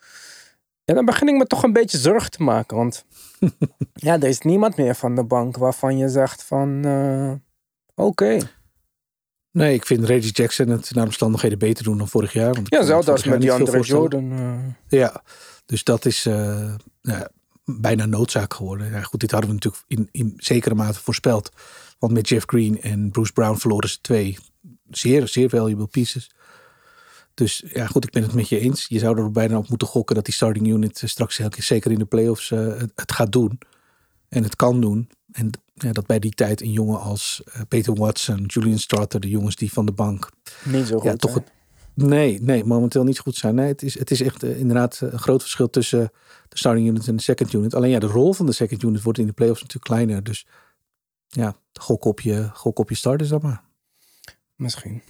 [0.84, 2.78] Ja, dan begin ik me toch een beetje zorgen te maken.
[2.78, 3.06] Want
[3.94, 6.86] ja, er is niemand meer van de bank waarvan je zegt van...
[6.86, 7.34] eh,
[7.96, 8.38] Oké.
[9.52, 12.54] Nee, ik vind Reggie Jackson het naar omstandigheden beter doen dan vorig jaar.
[12.54, 14.02] Want Ja, zelfs als met veel voorstellen.
[14.02, 14.32] Jordan.
[14.90, 15.00] eh.
[15.00, 15.24] Ja,
[15.66, 16.24] dus dat is
[17.02, 17.30] ja,
[17.66, 18.92] bijna noodzaak geworden.
[18.92, 21.52] Ja, goed, dit hadden we natuurlijk in, in zekere mate voorspeld.
[22.00, 24.38] Want met Jeff Green en Bruce Brown verloren ze twee
[24.90, 26.32] zeer, zeer valuable pieces.
[27.34, 28.86] Dus ja, goed, ik ben het met je eens.
[28.88, 32.00] Je zou er bijna op moeten gokken dat die starting unit eh, straks zeker in
[32.00, 33.60] de playoffs eh, het, gaat doen.
[34.30, 35.10] En het kan doen.
[35.32, 39.30] En ja, dat bij die tijd een jongen als eh, Peter Watson, Julian Strother, de
[39.30, 40.30] jongens die van de bank
[40.64, 41.04] Niet zo goed.
[41.04, 41.52] ja, toch het,
[41.96, 43.56] nee, nee, momenteel niet goed zijn.
[43.56, 46.12] Nee, het is, het is echt eh, inderdaad eh, een groot verschil tussen
[46.48, 47.76] de starting unit en de second unit.
[47.76, 50.24] Alleen ja, de rol van de second unit wordt in de playoffs natuurlijk kleiner.
[50.24, 50.48] Dus
[51.28, 53.64] ja, gok op je, gok op je starters dan maar.
[54.56, 55.02] Misschien.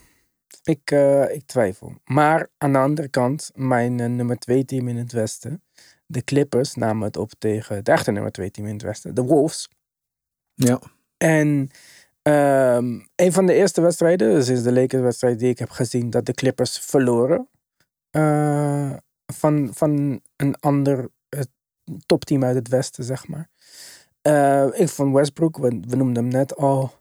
[0.64, 1.94] Ik, eh, ik twijfel.
[2.06, 5.64] Maar aan de andere kant, mijn nummer twee team in het Westen,
[6.06, 9.22] de Clippers, namen het op tegen het echte nummer twee team in het Westen, de
[9.22, 9.70] Wolves.
[10.54, 10.82] Ja,
[11.18, 11.70] En
[12.24, 16.34] ehm, een van de eerste wedstrijden, is de Lakers-wedstrijd die ik heb gezien, dat de
[16.34, 17.50] Clippers verloren
[18.10, 18.94] eh,
[19.26, 21.10] van, van een ander
[22.06, 23.50] topteam uit het Westen, zeg maar.
[24.22, 26.92] Eh, ik vond Westbrook, we, noemden hem net al.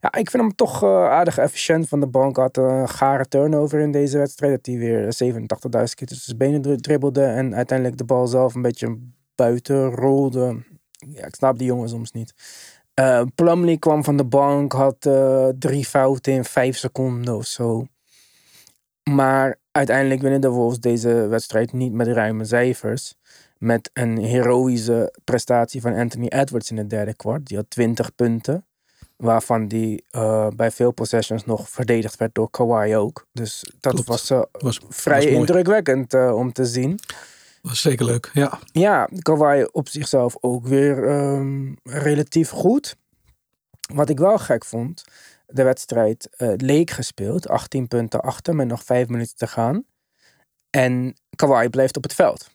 [0.00, 2.36] Ja, ik vind hem toch eh, aardig efficiënt van de bank.
[2.36, 4.52] Had een gare turnover in deze wedstrijd.
[4.52, 7.24] Dat hij weer 87.000 keer tussen zijn benen dri- dribbelde.
[7.24, 8.98] En uiteindelijk de bal zelf een beetje
[9.34, 10.64] buiten rolde.
[10.90, 12.34] Ja, ik snap die jongen soms niet.
[12.96, 17.86] Eh Plumlee kwam van de bank, had eh, drie fouten in vijf seconden of zo.
[19.10, 23.14] Maar uiteindelijk winnen de Wolves deze wedstrijd niet met ruime cijfers.
[23.58, 27.46] Met een heroïsche prestatie van Anthony Edwards in het derde kwart.
[27.46, 28.64] Die had 20 punten.
[29.16, 33.26] Waarvan die eh, bij veel possessions nog verdedigd werd door Kawhi ook.
[33.32, 34.08] Dus dat Klopt.
[34.08, 36.98] was was, vrij was indrukwekkend om te zien.
[37.66, 38.58] Was zeker leuk, ja.
[38.72, 42.96] Ja, Kawhi op zichzelf ook weer ehm, relatief goed.
[43.92, 45.04] Wat ik wel gek vond,
[45.46, 49.84] de wedstrijd eh, leek gespeeld, 18 punten achter met nog 5 minuten te gaan.
[50.70, 52.50] En Kawhi blijft op het veld.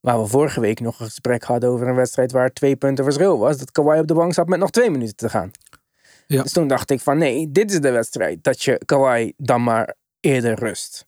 [0.00, 3.38] Waar we vorige week nog een gesprek hadden over een wedstrijd waar twee punten verschil
[3.38, 3.58] was.
[3.58, 5.50] Dat Kawhi op de bank zat met nog twee minuten te gaan.
[6.26, 6.42] Ja.
[6.42, 9.94] Dus toen dacht ik van nee, dit is de wedstrijd dat je Kawhi dan maar
[10.20, 11.07] eerder rust.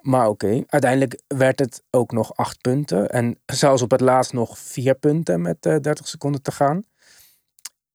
[0.00, 3.10] Maar oké, uiteindelijk werd het ook nog acht punten.
[3.10, 6.84] En zelfs op het laatst nog vier punten met eh 30 seconden te gaan.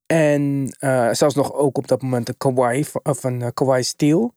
[0.05, 4.31] En eh, zelfs nog ook op dat moment een Kawhi, of een eh, Kawhi Steele.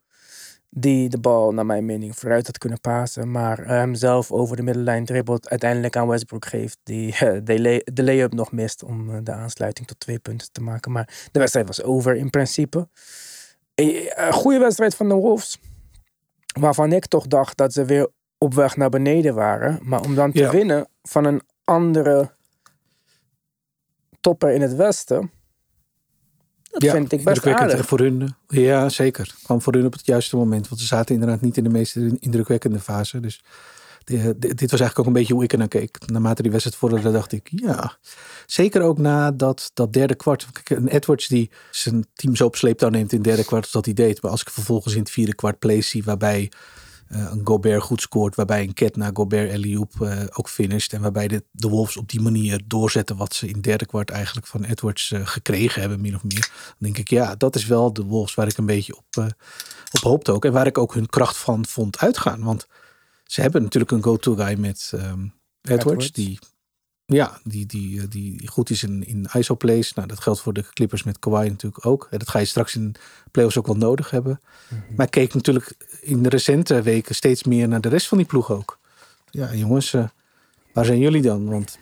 [0.71, 3.31] Die de bal naar mijn mening vooruit had kunnen pasen.
[3.31, 5.49] Maar hem zelf over de middenlijn dribbelt.
[5.49, 6.79] Uiteindelijk aan Westbrook geeft.
[6.83, 7.13] Die
[7.45, 10.93] de, lay- de lay-up nog mist om de aansluiting tot twee punten te maken.
[10.93, 12.89] Maar de wedstrijd was over in principe.
[13.75, 15.59] Een goede wedstrijd van de Wolves.
[16.61, 18.09] Waarvan ik toch dacht dat ze weer
[18.39, 19.79] op weg naar beneden waren.
[19.83, 20.51] Maar om dan te Ja.
[20.51, 22.31] winnen van een andere
[24.21, 25.31] topper in het Westen.
[26.71, 27.87] Dat vind ik best aardig.
[27.87, 29.35] Voor hun, eh, ja, zeker.
[29.43, 30.69] Kwam voor hun op het juiste moment.
[30.69, 33.21] Want ze zaten inderdaad niet in de meest indrukwekkende fase.
[33.21, 33.45] Dus
[34.39, 35.99] dit was eigenlijk ook een beetje hoe ik er naar keek.
[36.07, 37.97] Naarmate die wedstrijd vorderde, dacht ik, ja.
[38.47, 40.47] Zeker ook na dat, dat derde kwart.
[40.65, 44.23] Een Edwards die zijn team zo op sleeptouw neemt in derde kwart dat hij deed.
[44.23, 46.51] Maar als ik vervolgens in het vierde kwart plays zie waarbij
[47.09, 48.35] eh, een Gobert goed scoort.
[48.35, 50.93] Waarbij een Ket naar Gobert Eliop eh ook finisht.
[50.93, 54.11] En waarbij de, de Wolves op die manier doorzetten wat ze in het derde kwart
[54.11, 56.51] eigenlijk van Edwards eh, gekregen hebben, min of meer.
[56.51, 59.25] Dan denk ik, ja, dat is wel de Wolves waar ik een beetje op, eh,
[59.93, 60.45] op hoopte ook.
[60.45, 62.43] En waar ik ook hun kracht van vond uitgaan.
[62.43, 62.67] Want
[63.29, 66.13] ze hebben natuurlijk een go-to guy met ehm, Edwards, Edwards.
[66.13, 66.39] Die,
[67.07, 69.95] ja, die, die, eh, die goed is in, in ISO-plays.
[69.95, 72.09] Nou, dat geldt voor de Clippers met Kawhi natuurlijk ook.
[72.11, 72.95] En dat ga je straks in
[73.31, 74.41] playoffs ook wel nodig hebben.
[74.97, 78.27] Maar ik keek natuurlijk in de recente weken steeds meer naar de rest van die
[78.27, 78.79] ploeg ook.
[79.31, 80.09] Ja, jongens, eh,
[80.73, 81.49] waar zijn jullie dan?
[81.49, 81.79] Want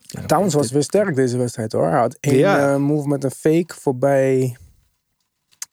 [0.00, 1.88] ja, Towns was weer sterk deze wedstrijd hoor.
[1.88, 2.72] Hij had één Ja.
[2.72, 4.56] eh, move met een fake voorbij.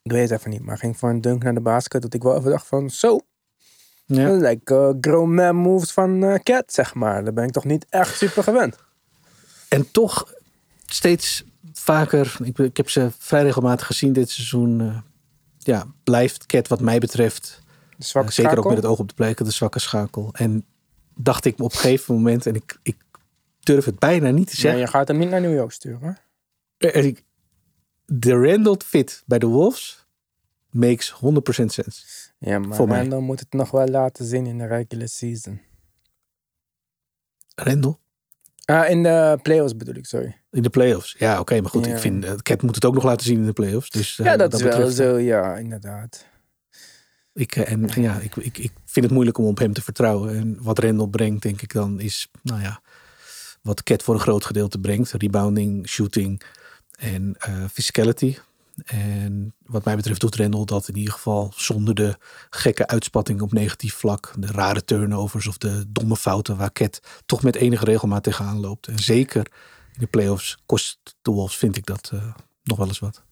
[0.02, 2.02] Ik weet het even niet, maar ging voor een dunk naar de basket.
[2.02, 3.20] Dat ik wel even dacht van zo.
[4.16, 4.28] Ja.
[4.30, 7.24] Dat lijkt grown man moves van eh Cat, zeg maar.
[7.24, 8.76] Daar ben ik toch niet echt super gewend.
[9.70, 10.34] En toch
[10.86, 14.82] steeds vaker, ik, ik heb ze vrij regelmatig gezien dit seizoen.
[14.82, 14.98] eh,
[15.58, 17.62] ja, blijft Cat wat mij betreft,
[17.98, 20.30] De zwakke eh, zeker ook met het oog op de pleken, de zwakke schakel.
[20.34, 20.66] En
[21.16, 22.96] dacht ik me op een gegeven moment, en ik, ik
[23.60, 24.80] durf het bijna niet te Nee, zeggen.
[24.80, 26.18] je gaat hem niet naar New York sturen.
[26.78, 27.24] ik-
[28.06, 30.06] De Randall fit bij de Wolves
[30.70, 32.23] makes 100% sense.
[32.44, 33.08] Ja, maar Voor mij.
[33.08, 35.62] Moet het nog wel laten zien in de regular season.
[37.56, 37.96] Randall?
[38.66, 40.42] Ah, in de playoffs bedoel ik, sorry.
[40.52, 41.16] In de playoffs.
[41.18, 41.94] Ja, oké, maar goed, Ja.
[41.94, 43.90] ik vind, uh, Cat moet het ook nog laten zien in de playoffs.
[43.90, 46.26] Dus, eh, ja, dat is wel zo, ja, inderdaad.
[47.34, 50.36] Ik, eh, en ja, ik, ik, ik vind het moeilijk om op hem te vertrouwen.
[50.36, 52.82] En wat Randall brengt, denk ik dan, is, nou ja,
[53.62, 55.12] wat Cat voor een groot gedeelte brengt.
[55.12, 56.42] Rebounding, shooting
[56.98, 58.38] en eh, physicality.
[58.86, 62.18] En wat mij betreft doet Randall dat in ieder geval zonder de
[62.50, 64.34] gekke uitspatting op negatief vlak.
[64.38, 68.88] De rare turnovers of de domme fouten waar Cat toch met enige regelmaat tegenaan loopt.
[68.88, 69.48] En zeker
[69.94, 72.34] in de playoffs kost de Wolves, vind ik dat eh,
[72.64, 73.24] nog wel eens wat.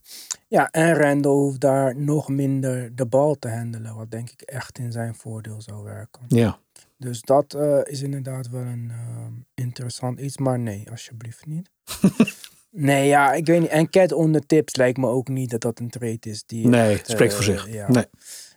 [0.48, 3.96] Ja, en Randall hoeft daar nog minder de bal te handelen.
[3.96, 6.22] Wat denk ik echt in zijn voordeel zou werken.
[6.28, 6.60] Ja,
[6.98, 10.38] Dus dat eh, is inderdaad wel een ehm, interessant iets.
[10.38, 11.70] Maar nee, alsjeblieft niet.
[12.72, 13.70] nee, ja, ik weet niet.
[13.70, 16.44] En Cat onder tips lijkt me ook niet dat dat een trade is.
[16.46, 17.70] Die nee, echt, het spreekt eh, voor zich.
[17.70, 17.92] ja.
[17.92, 18.06] Nee.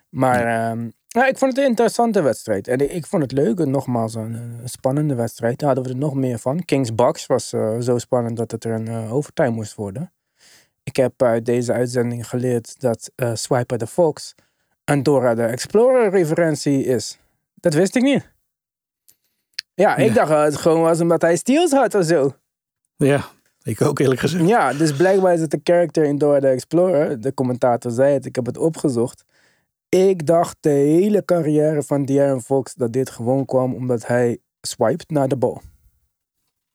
[0.09, 2.69] Maar ehm, ja, ik vond het een interessante wedstrijd.
[2.69, 3.59] En ik, vond het leuk.
[3.59, 5.59] En nogmaals, een, een spannende wedstrijd.
[5.59, 6.65] Daar hadden we er nog meer van.
[6.65, 10.13] Kings Bucks was eh, zo spannend dat het er een eh, overtime moest worden.
[10.83, 14.35] Ik heb uit deze uitzending geleerd dat eh Swiper the Fox
[14.85, 17.19] een Dora the Explorer referentie is.
[17.55, 18.33] Dat wist ik niet.
[19.75, 20.13] Ja, ik Nee.
[20.13, 22.33] dacht het gewoon was omdat hij steals had of zo.
[22.97, 23.25] Ja,
[23.65, 24.49] ik ook eerlijk gezegd.
[24.49, 27.21] Ja, dus blijkbaar is het een character in Dora the Explorer.
[27.21, 29.25] De commentator zei het, ik heb het opgezocht.
[29.89, 35.11] Ik dacht de hele carrière van De'Aaron Fox dat dit gewoon kwam omdat hij swiped
[35.11, 35.63] naar de bal.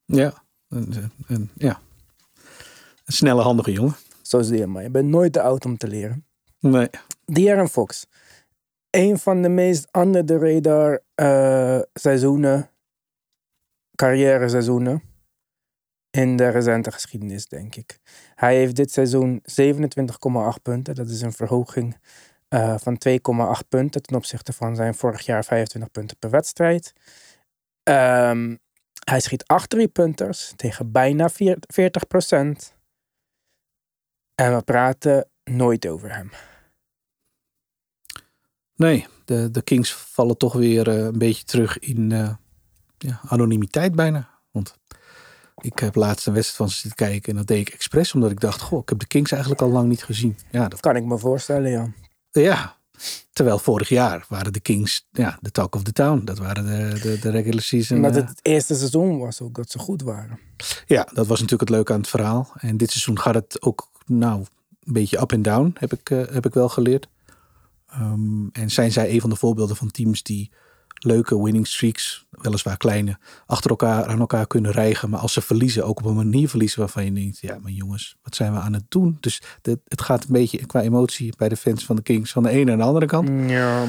[0.06, 0.44] Ja.
[0.70, 1.80] En, en, ja.
[3.06, 3.96] Een snelle, handige jongen.
[4.22, 4.84] Zo zie je maar.
[4.84, 6.26] Je bent nooit te oud om te leren.
[6.60, 6.90] Nee.
[7.26, 8.06] De'Aaron Fox.
[8.90, 12.70] Een van de meest under the radar eh, seizoenen,
[13.96, 15.09] carrière seizoenen
[16.20, 18.00] in de recente geschiedenis, denk ik.
[18.36, 20.96] Hij heeft dit seizoen 27,8 punten.
[20.96, 21.98] Dat is een verhoging
[22.48, 23.02] eh, van
[23.62, 26.94] 2,8 punten ten opzichte van zijn vorig jaar 25 punten per wedstrijd.
[27.84, 28.56] Ehm,
[29.04, 31.30] hij schiet 8 driepunters tegen bijna
[31.68, 32.78] 40 procent.
[34.36, 36.32] En we praten nooit over hem.
[38.76, 42.36] Nee, de, de Kings vallen toch weer eh, een beetje terug in eh,
[42.98, 44.30] ja, anonimiteit bijna.
[44.52, 44.78] Want
[45.62, 48.14] ik heb laatst een wedstrijd van ze zitten kijken en dat deed ik expres.
[48.14, 50.38] Omdat ik dacht, goh, ik heb de Kings eigenlijk al lang niet gezien.
[50.52, 51.92] Ja, dat, Kan ik me voorstellen, ja.
[52.32, 52.76] ja.
[53.34, 56.22] terwijl vorig jaar waren de Kings ja, de talk of the town.
[56.26, 57.98] Dat waren de, de, de regular season.
[57.98, 60.40] Omdat eh, het het eerste seizoen was ook dat ze goed waren.
[60.86, 62.52] Ja, dat was natuurlijk het leuke aan het verhaal.
[62.58, 64.46] En dit seizoen gaat het ook, nou,
[64.84, 67.10] een beetje up en down, heb ik, eh, heb ik wel geleerd.
[67.88, 70.52] Ehm, en zijn zij een van de voorbeelden van teams die
[71.00, 75.10] leuke winning streaks, weliswaar kleine, achter elkaar aan elkaar kunnen rijgen.
[75.10, 78.16] Maar als ze verliezen, ook op een manier verliezen waarvan je denkt, ja, maar jongens,
[78.22, 79.18] wat zijn we aan het doen?
[79.20, 82.44] Dus de, het gaat een beetje qua emotie bij de fans van de Kings van
[82.44, 83.30] de ene en de andere kant.
[83.50, 83.86] Ja.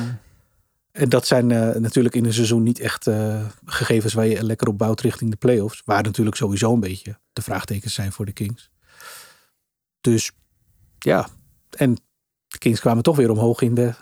[0.93, 4.69] En dat zijn eh, natuurlijk in een seizoen niet echt eh, gegevens waar je lekker
[4.69, 5.83] op bouwt richting de playoffs.
[5.85, 8.71] Waar natuurlijk sowieso een beetje de vraagtekens zijn voor de Kings.
[10.01, 10.33] Dus
[10.99, 11.29] ja,
[11.71, 11.95] en
[12.49, 13.95] de Kings kwamen toch weer omhoog in de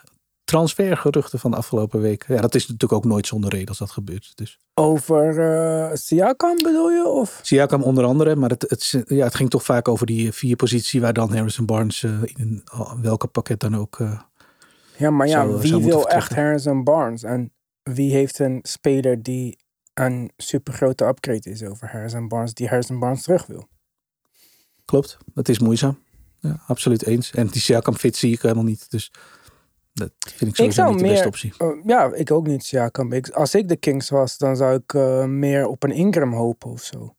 [0.49, 2.35] transfergeruchten van de afgelopen weken.
[2.35, 4.33] Ja, dat is natuurlijk ook nooit zonder reden als dat gebeurt.
[4.35, 4.59] Dus.
[4.75, 7.07] Over eh Siakam bedoel je?
[7.09, 7.41] Of?
[7.43, 11.01] Siakam onder andere, maar het, het, ja, het ging toch vaak over die vier positie
[11.01, 14.01] waar dan Harrison Barnes eh, in een- welke pakket dan ook.
[14.01, 14.21] eh,
[14.97, 16.35] Ja, maar ja, Zou- wie wil echt.
[16.35, 17.23] Harrison Barnes?
[17.23, 19.59] En wie heeft een speler die
[19.95, 23.69] een supergrote upgrade is over Harrison Barnes, die Harrison Barnes terug wil?
[24.85, 25.99] klopt, het is moeizaam.
[26.41, 27.31] Ja, absoluut eens.
[27.31, 28.91] En die Siakam fit zie ik helemaal niet.
[28.91, 29.13] Dus
[29.99, 31.53] dat vind ik sowieso zou niet de meer- beste optie.
[31.59, 33.13] Uh, ja, ik ook niet Siakam.
[33.13, 36.71] Ik, als ik de Kings was, dan zou ik eh, meer op een Ingram hopen
[36.71, 37.15] of zo.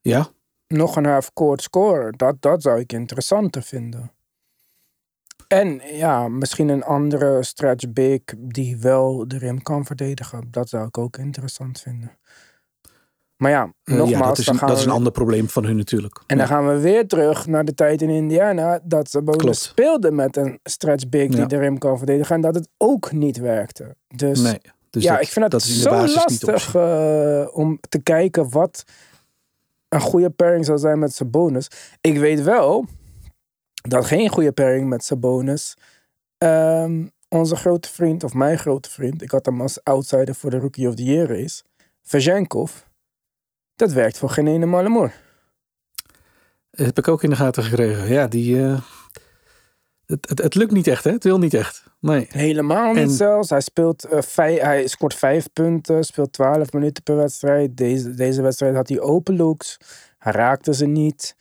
[0.00, 0.28] Ja,
[0.66, 4.12] Nog een half-court scorer, dat, dat zou ik interessanter vinden.
[5.48, 10.50] En ja, misschien een andere stretch big die wel de rim kan verdedigen.
[10.50, 12.18] Dat zou ik ook interessant vinden.
[13.42, 15.76] Maar ja, eh, nogmaals, ja dat, is een, dat is een ander probleem van hun
[15.76, 16.20] natuurlijk.
[16.26, 18.80] En dan gaan we weer terug naar de tijd in Indiana.
[18.84, 19.38] Dat ze Klopt.
[19.38, 21.46] bonus speelde met een stretch big die Ja.
[21.46, 22.34] de rim kan verdedigen.
[22.34, 23.96] En dat het ook niet werkte.
[24.16, 28.02] Dus nee, dus ja, dat, ik vind het dat de zo lastig eh, om te
[28.02, 28.84] kijken wat
[29.88, 31.68] een goede pairing zou zijn met Sabonis.
[32.00, 32.86] Ik weet wel
[33.88, 35.76] dat geen goede pairing met Sabonis
[36.38, 40.58] ehm, onze grote vriend, of mijn grote vriend, ik had hem als outsider voor de
[40.58, 41.62] Rookie of the Year race,
[42.02, 42.72] Vezenkov,
[43.82, 45.10] dat werkt voor geen ene.
[46.70, 48.08] Dat heb ik ook in de gaten gekregen.
[48.08, 48.62] Ja, die.
[48.64, 48.80] eh,
[50.06, 51.10] het, het, het lukt niet echt, hè?
[51.10, 51.84] Het wil niet echt.
[52.00, 52.26] Nee.
[52.28, 53.50] Helemaal niet En- zelfs.
[53.50, 57.76] Hij, speelt, eh, vij- hij scoort vijf punten, speelt 12 minuten per wedstrijd.
[57.76, 59.76] Deze, deze wedstrijd had hij open looks.
[60.18, 61.36] Hij raakte ze niet.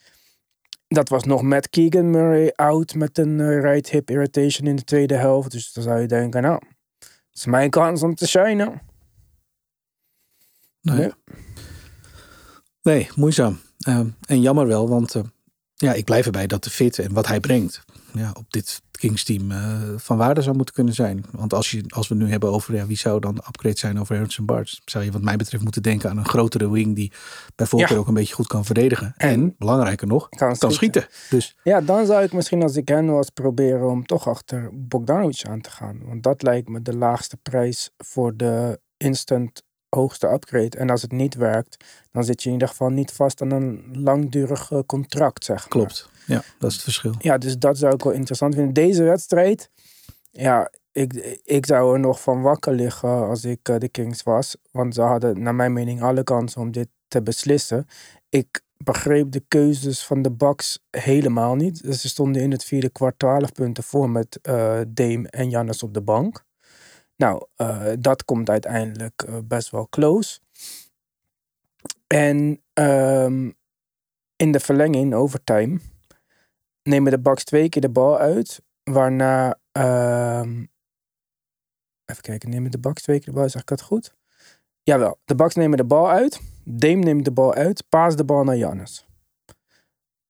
[0.87, 4.83] Dat was nog met Keegan Murray out met een eh, right hip irritation in de
[4.83, 5.51] tweede helft.
[5.51, 6.61] Dus dan zou je denken, nou,
[6.99, 8.81] het is mijn kans om te shinen.
[10.81, 11.11] Nee, Nee.
[12.83, 13.59] Nee moeizaam.
[13.79, 15.21] Ehm, en jammer wel, want eh,
[15.75, 19.23] ja, ik blijf erbij dat de fit en wat hij brengt ja, op dit Kings
[19.23, 21.25] team eh, van waarde zou moeten kunnen zijn.
[21.31, 23.99] Want als, je, als we nu hebben over ja, wie zou dan de upgrade zijn
[23.99, 27.11] over Harrison Barnes, zou je wat mij betreft moeten denken aan een grotere wing die
[27.55, 27.97] bij voorkeur Ja.
[27.97, 29.13] ook een beetje goed kan verdedigen.
[29.17, 31.01] En, En belangrijker nog, kan kan schieten.
[31.01, 31.37] schieten.
[31.37, 35.45] Dus Ja, dan zou ik misschien als ik hen was proberen om toch achter Bogdanovic
[35.45, 35.99] aan te gaan.
[36.05, 39.63] Want dat lijkt me de laagste prijs voor de instant
[39.95, 40.77] hoogste upgrade.
[40.77, 43.83] En als het niet werkt, dan zit je in ieder geval niet vast aan een
[43.93, 45.67] langdurig eh, contract, zeg maar.
[45.67, 46.09] klopt.
[46.25, 47.15] Ja, dat is het verschil.
[47.19, 48.73] Ja, dus dat zou ik wel interessant vinden.
[48.73, 49.69] Deze wedstrijd,
[50.31, 54.55] ja, ik, ik zou er nog van wakker liggen als ik eh, de Kings was.
[54.71, 57.87] Want ze hadden, naar mijn mening, alle kansen om dit te beslissen.
[58.29, 61.77] Ik begreep de keuzes van de Bucks helemaal niet.
[61.77, 65.93] Ze stonden in het vierde kwart 12 punten voor met eh Dame en Jannes op
[65.93, 66.45] de bank.
[67.21, 70.39] Nou, eh, dat komt uiteindelijk eh, best wel close.
[72.07, 73.51] En ehm,
[74.35, 75.79] in de verlenging, in overtime,
[76.83, 78.61] nemen de Bucks twee keer de bal uit.
[78.83, 79.59] Waarna.
[79.71, 80.65] ehm,
[82.05, 83.51] even kijken, nemen de Bucks twee keer de bal uit?
[83.51, 84.15] Zeg ik dat goed?
[84.83, 86.41] Jawel, de Bucks nemen de bal uit.
[86.63, 87.83] Dame neemt de bal uit.
[87.89, 89.05] Paas de bal naar Jannes.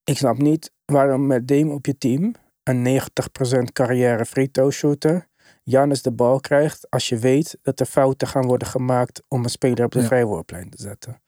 [0.04, 2.34] Ik snap niet waarom met Dame op je team.
[2.62, 5.30] Een 90% carrière free throw shooter.
[5.62, 9.50] Jannes de bal krijgt als je weet dat er fouten gaan worden gemaakt om een
[9.50, 10.06] speler op de Ja.
[10.06, 11.22] vrije worplijn te zetten.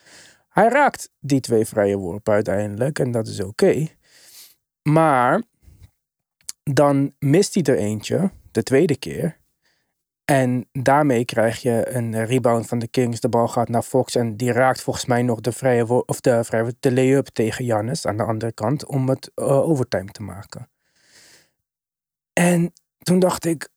[0.48, 3.86] Hij raakt die twee vrije worpen uiteindelijk en dat is oké.
[4.82, 5.42] Maar
[6.62, 9.42] dan mist hij er eentje, de tweede keer.
[10.24, 13.20] En daarmee krijg je een rebound van de Kings.
[13.20, 16.44] De bal gaat naar Fox en die raakt volgens mij nog de, vrije of de,
[16.44, 20.70] vrije, de lay-up tegen Jannes aan de andere kant om het eh, overtime te maken.
[22.32, 23.68] En toen dacht ik,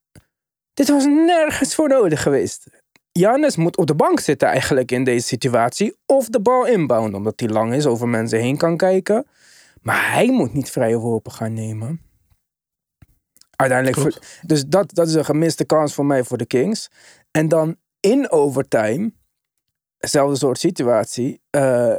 [0.78, 2.68] dit was nergens voor nodig geweest.
[3.12, 5.98] Jannes moet op de bank zitten eigenlijk in deze situatie.
[6.06, 9.28] Of de bal inbouwen, omdat hij lang is, over mensen heen kan kijken.
[9.82, 12.02] Maar hij moet niet vrije worpen gaan nemen.
[13.56, 16.90] Uiteindelijk, dus dat, dat is een gemiste kans voor mij voor de Kings.
[17.32, 19.12] En dan in overtime,
[19.98, 21.96] hetzelfde soort situatie, eh,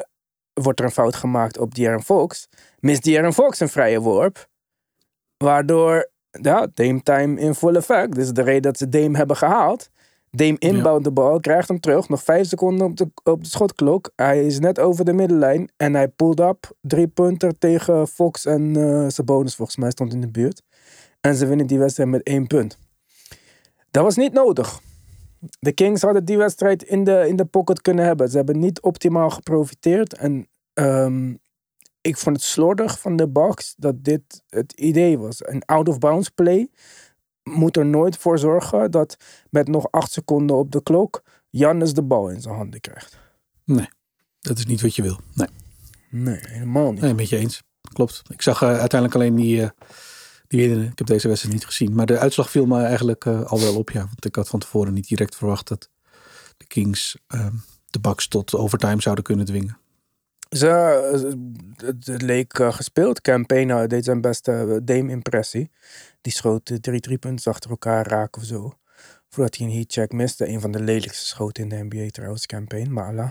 [0.53, 2.49] wordt er een fout gemaakt op De'Aaron Fox.
[2.79, 4.49] Mist De'Aaron Fox een vrije worp.
[5.37, 6.11] Waardoor,
[6.43, 8.15] ja, Dame time in full effect.
[8.15, 9.91] Dus de reden dat ze Dame hebben gehaald.
[10.31, 12.09] Dame inbouwt de bal, krijgt hem terug.
[12.09, 14.13] Nog vijf seconden op de, op de schotklok.
[14.17, 15.71] Hij is net over de middenlijn.
[15.77, 16.71] En hij pulled up.
[16.81, 20.63] Drie punter tegen Fox en eh Sabonis volgens mij stond in de buurt.
[21.21, 22.79] En ze winnen die wedstrijd met één punt.
[23.91, 24.81] Dat was niet nodig.
[25.61, 28.29] De Kings hadden die wedstrijd in de, in de pocket kunnen hebben.
[28.29, 30.15] Ze hebben niet optimaal geprofiteerd.
[30.15, 31.35] En ehm,
[32.09, 35.47] ik vond het slordig van de Bucks dat dit het idee was.
[35.47, 36.69] Een out-of-bounds play
[37.43, 39.17] moet er nooit voor zorgen dat
[39.51, 43.19] met nog acht seconden op de klok Jannes de bal in zijn handen krijgt.
[43.65, 43.89] Nee,
[44.41, 45.19] dat is niet wat je wil.
[45.35, 45.49] Nee,
[46.11, 47.01] Nee, helemaal niet.
[47.01, 47.63] nee met je eens.
[47.93, 48.23] Klopt.
[48.29, 49.69] Ik zag eh, uiteindelijk alleen die, eh,
[50.47, 50.87] Die winnen.
[50.91, 51.95] Ik heb deze wedstrijd niet gezien.
[51.95, 53.91] Maar de uitslag viel me eigenlijk eh, al wel op.
[53.91, 55.91] Ja, want ik had van tevoren niet direct verwacht dat
[56.57, 57.55] de Kings ehm,
[57.91, 59.79] de Bucks tot overtime zouden kunnen dwingen.
[60.49, 63.21] Ze, eh, het, leek eh, gespeeld.
[63.21, 65.71] Campaign deed zijn beste eh, Dame-impressie.
[66.21, 68.73] Die schoot eh, drie driepunten achter elkaar raken of zo.
[69.29, 70.49] Voordat hij een heatcheck miste.
[70.49, 72.93] Een van de lelijkste schoten in de NBA trouwens, Campaign.
[72.93, 73.31] Maar Allah.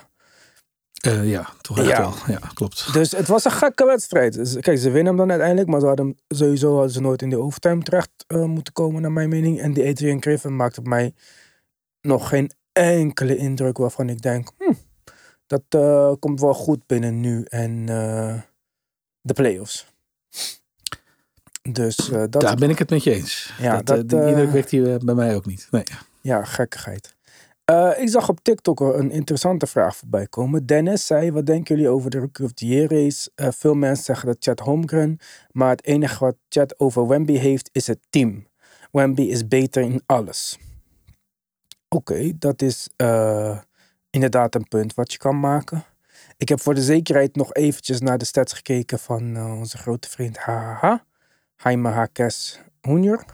[1.23, 1.99] Ja, toch echt Ja.
[1.99, 2.13] wel.
[2.27, 2.93] Ja, klopt.
[2.93, 4.33] Dus het was een gekke wedstrijd.
[4.33, 5.69] Dus, kijk, ze winnen hem dan uiteindelijk.
[5.69, 9.11] Maar ze hadden hem, sowieso hadden ze nooit in de overtime terecht moeten komen, naar
[9.11, 9.59] mijn mening.
[9.59, 11.13] En die Adrian Griffin maakt op mij
[12.01, 14.51] nog geen enkele indruk waarvan ik denk...
[14.57, 14.73] Hm,
[15.47, 18.41] dat eh, komt wel goed binnen nu en eh,
[19.21, 19.87] de playoffs.
[21.71, 22.41] Dus eh, dat...
[22.41, 23.53] Daar ben ik het met je eens.
[23.59, 25.67] Ja, dat, dat, die indruk wekt hij eh, bij mij ook niet.
[25.71, 25.83] Nee.
[26.21, 27.15] Ja, gekkigheid.
[27.97, 30.65] Ik zag op TikTok een interessante vraag voorbij komen.
[30.65, 33.31] Dennis zei, wat denken jullie over de Rookie of the Year race?
[33.35, 35.17] Veel mensen zeggen dat Chad Holmgren,
[35.51, 38.47] maar het enige wat Chad over Wemby heeft is het team.
[38.91, 40.57] Wemby is beter in alles.
[41.89, 43.59] Oké, dat is eh,
[44.17, 45.85] inderdaad een punt wat je kan maken.
[46.37, 50.09] Ik heb voor de zekerheid nog eventjes naar de stats gekeken van eh, onze grote
[50.09, 50.95] vriend HHH.
[51.55, 53.25] Jaime Hakes Jr.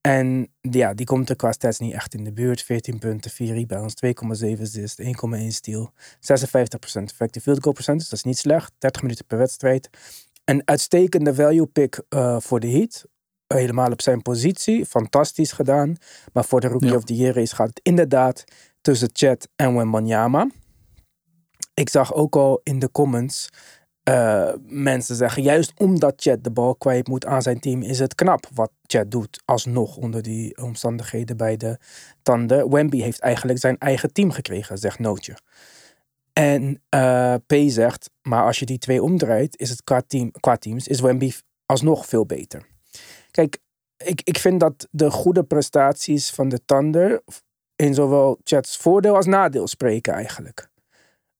[0.00, 2.62] En ja, die komt er qua stats niet echt in de buurt.
[2.62, 5.92] 14 punten, 4 rebounds, 2,7 assists, 1,1 steal.
[5.92, 8.72] 56% effective field goal percentage, dat is niet slecht.
[8.78, 9.90] 30 minuten per wedstrijd.
[10.44, 13.04] Een uitstekende value pick eh, voor de Heat.
[13.46, 14.86] Helemaal op zijn positie.
[14.86, 15.96] Fantastisch gedaan.
[16.32, 16.96] Maar voor de Rookie Ja.
[16.96, 18.44] of the Year race gaat het inderdaad
[18.84, 20.50] tussen Chet en Wembanyama.
[21.74, 23.48] Ik zag ook al in de comments
[24.02, 28.14] eh, mensen zeggen, juist omdat Chet de bal kwijt moet aan zijn team, is het
[28.14, 29.42] knap wat Chet doet.
[29.44, 31.78] Alsnog onder die omstandigheden bij de
[32.22, 32.70] tanden.
[32.70, 35.36] Wemby heeft eigenlijk zijn eigen team gekregen, zegt Nootje.
[36.32, 40.56] En eh, P zegt, maar als je die twee omdraait, is het qua, team, qua
[40.56, 41.32] teams, is Wemby
[41.66, 42.66] alsnog veel beter.
[43.30, 43.58] Kijk,
[43.96, 47.22] ik, ik vind dat de goede prestaties van de Thunder
[47.76, 50.68] in zowel Chats voordeel als nadeel spreken eigenlijk.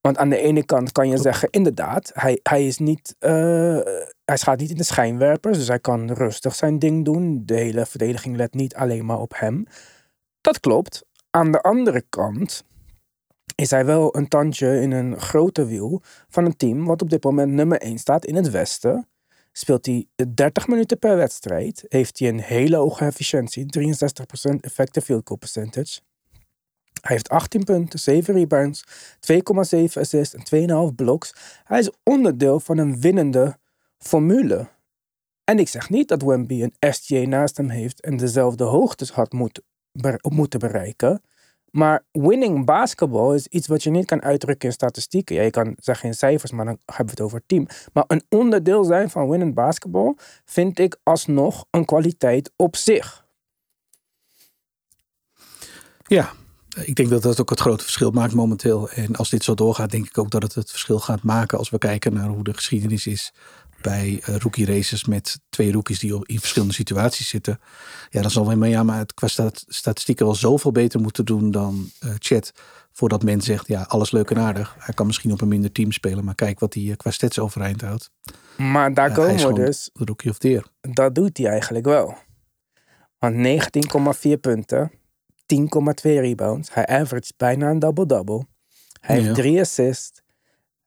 [0.01, 3.79] Want aan de ene kant kan je zeggen, inderdaad, hij, hij is niet, eh,
[4.25, 7.43] hij gaat niet in de schijnwerpers, dus hij kan rustig zijn ding doen.
[7.45, 9.67] De hele verdediging let niet alleen maar op hem.
[10.41, 11.05] Dat klopt.
[11.31, 12.65] Aan de andere kant
[13.55, 17.25] is hij wel een tandje in een grote wiel van een team wat op dit
[17.25, 19.09] moment nummer 1 staat in het Westen.
[19.53, 25.27] Speelt hij 30 minuten per wedstrijd, heeft hij een hele hoge efficiëntie, 63% effective field
[25.27, 26.01] goal percentage.
[27.05, 28.85] Hij heeft 18 punten, 7 rebounds,
[29.33, 29.35] 2,7
[29.95, 31.35] assists en 2,5 blocks.
[31.65, 33.59] Hij is onderdeel van een winnende
[33.99, 34.69] formule.
[35.45, 39.33] En ik zeg niet dat Wemby een SJ naast hem heeft en dezelfde hoogtes had
[39.33, 39.61] moet,
[40.23, 41.23] moeten bereiken.
[41.71, 45.37] Maar winning basketball is iets wat je niet kan uitdrukken in statistieken.
[45.37, 47.67] Ja, je kan zeggen in cijfers, maar dan hebben we het over team.
[47.93, 53.27] Maar een onderdeel zijn van winnend basketball vind ik alsnog een kwaliteit op zich.
[56.07, 56.33] Ja,
[56.85, 58.91] ik denk dat dat ook het grote verschil maakt momenteel.
[58.91, 61.71] En als dit zo doorgaat, denk ik ook dat het het verschil gaat maken als
[61.71, 63.33] we kijken naar hoe de geschiedenis is
[63.81, 67.61] bij eh, rookie races met twee rookies die op- in verschillende situaties zitten.
[68.11, 72.11] Ja, dan zal Wembanyama het qua stat- statistieken wel zoveel beter moeten doen dan eh
[72.19, 72.53] Chet.
[72.93, 74.75] Voordat men zegt, ja, alles leuk en aardig.
[74.79, 77.39] Hij kan misschien op een minder team spelen, maar kijk wat hij eh, qua stats
[77.39, 78.11] overeind houdt.
[78.57, 79.91] Maar daar Ja, komen we dus.
[79.93, 80.65] de rookie of year.
[80.81, 82.17] Dat doet hij eigenlijk wel.
[83.19, 84.93] Want 19,4 punten,
[85.47, 86.75] 10,2 rebounds.
[86.75, 88.47] Hij averaged bijna een double-double.
[89.01, 89.23] Hij Ja.
[89.23, 90.23] heeft drie assists.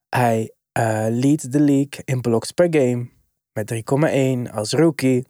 [0.09, 3.09] Hij eh leads de league in blocks per game.
[3.53, 5.27] Met 3,1 als rookie.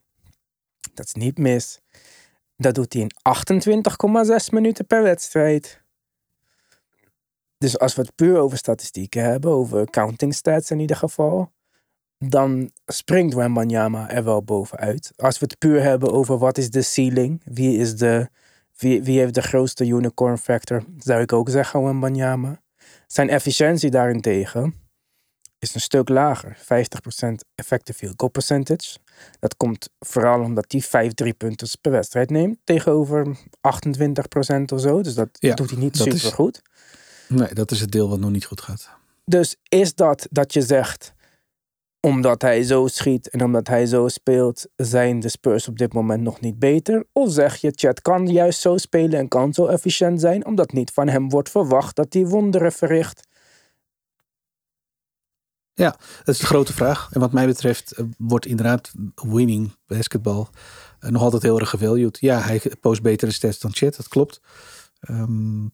[0.94, 1.80] Dat is niet mis.
[2.56, 5.82] Dat doet hij in 28,6 minuten per wedstrijd.
[7.58, 11.52] Dus als we het puur over statistieken hebben, over counting stats in ieder geval,
[12.18, 15.12] dan springt Wembanyama er wel bovenuit.
[15.16, 18.30] Als we het puur hebben over wat is de ceiling, wie, is de,
[18.78, 22.62] wie, wie heeft de grootste unicorn factor, zou ik ook zeggen Wembanyama.
[23.08, 24.74] Zijn efficiëntie daarentegen
[25.60, 26.66] is een stuk lager, 50%
[27.56, 28.98] effective field goal percentage.
[29.40, 35.02] Dat komt vooral omdat hij 5 drie punten per wedstrijd neemt tegenover 28% of zo.
[35.02, 36.62] Dus dat Ja, doet hij niet is- super goed.
[37.28, 38.90] Nee, dat is het deel wat nog niet goed gaat.
[39.26, 41.14] Dus is dat dat je zegt,
[42.08, 46.22] omdat hij zo schiet en omdat hij zo speelt, zijn de Spurs op dit moment
[46.22, 47.06] nog niet beter?
[47.12, 50.92] Of zeg je, Chet kan juist zo spelen en kan zo efficiënt zijn, omdat niet
[50.92, 53.28] van hem wordt verwacht dat hij wonderen verricht?
[55.74, 55.90] Ja,
[56.24, 57.10] dat is de grote vraag.
[57.12, 60.50] En wat mij betreft eh, wordt inderdaad winning basketbal
[61.00, 62.18] eh, nog altijd heel erg gevalued.
[62.20, 64.42] Ja, hij post betere stats dan Chet, dat klopt.
[65.00, 65.66] Ehm,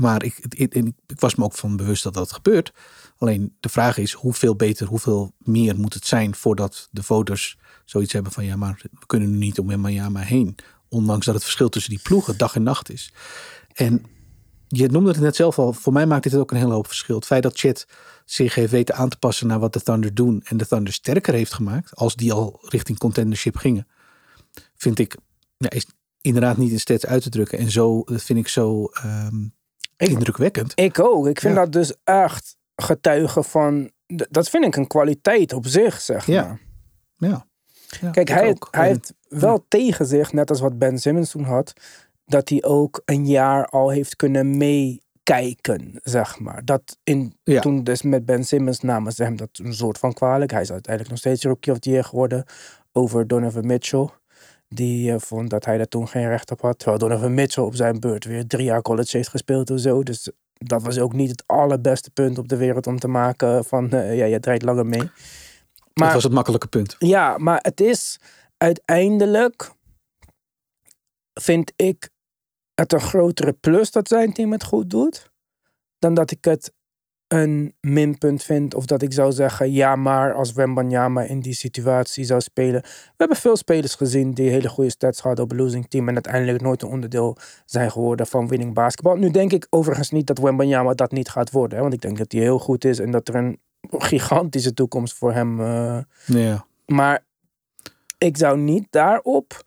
[0.00, 2.72] maar ik, ik, was me ook van bewust dat dat gebeurt.
[3.18, 8.12] Alleen de vraag is hoeveel beter, hoeveel meer moet het zijn voordat de voters zoiets
[8.12, 10.56] hebben van ja, maar we kunnen nu niet om Wembanyama heen.
[10.88, 13.12] Ondanks dat het verschil tussen die ploegen dag en nacht is.
[13.72, 14.04] En
[14.68, 17.16] je noemde het net zelf al, voor mij maakt dit ook een hele hoop verschil.
[17.16, 17.86] Het feit dat Chet
[18.24, 21.34] zich heeft weten aan te passen naar wat de Thunder doen en de Thunder sterker
[21.34, 23.86] heeft gemaakt, als die al richting contendership gingen,
[24.74, 25.16] vind ik,
[25.56, 25.86] ja, is
[26.20, 27.58] inderdaad niet in stats uit te drukken.
[27.58, 29.36] En zo, dat vind ik zo ehm,
[30.08, 30.72] indrukwekkend.
[30.74, 31.26] Ik ook.
[31.26, 31.60] Ik vind Ja.
[31.60, 33.90] dat dus echt getuigen van...
[34.06, 36.60] Dat vind ik een kwaliteit op zich, zeg maar.
[37.16, 37.44] Ja.
[38.00, 38.68] Ja, Kijk, hij, ook.
[38.70, 41.72] hij heeft wel tegen zich, net als wat Ben Simmons toen had,
[42.24, 46.64] dat hij ook een jaar al heeft kunnen meekijken, zeg maar.
[46.64, 50.50] Dat in, toen dus met Ben Simmons namen ze hem dat een soort van kwalijk.
[50.50, 52.44] Hij is uiteindelijk nog steeds rookie of the year geworden
[52.92, 54.08] over Donovan Mitchell.
[54.74, 56.78] Die eh, vond dat hij daar toen geen recht op had.
[56.78, 60.02] Terwijl Donovan Mitchell op zijn beurt weer drie jaar college heeft gespeeld of zo.
[60.02, 63.90] Dus dat was ook niet het allerbeste punt op de wereld om te maken van,
[63.90, 65.10] eh, ja, je draait langer mee.
[65.92, 66.96] dat was het makkelijke punt.
[66.98, 68.18] Ja, maar het is
[68.56, 69.70] uiteindelijk,
[71.40, 72.10] vind ik
[72.74, 75.30] het een grotere plus dat zijn team het goed doet,
[75.98, 76.72] dan dat ik het
[77.32, 82.24] een minpunt vind of dat ik zou zeggen, ja maar als Wembanyama in die situatie
[82.24, 82.80] zou spelen.
[82.82, 86.14] We hebben veel spelers gezien die hele goede stats hadden op een losing team en
[86.14, 89.16] uiteindelijk nooit een onderdeel zijn geworden van winning basketbal.
[89.16, 92.18] Nu denk ik overigens niet dat Wembanyama dat niet gaat worden, hè, want ik denk
[92.18, 93.58] dat hij heel goed is en dat er een
[93.90, 95.60] gigantische toekomst voor hem
[96.26, 96.64] Ja.
[96.86, 97.24] maar
[98.18, 99.62] ik zou niet daarop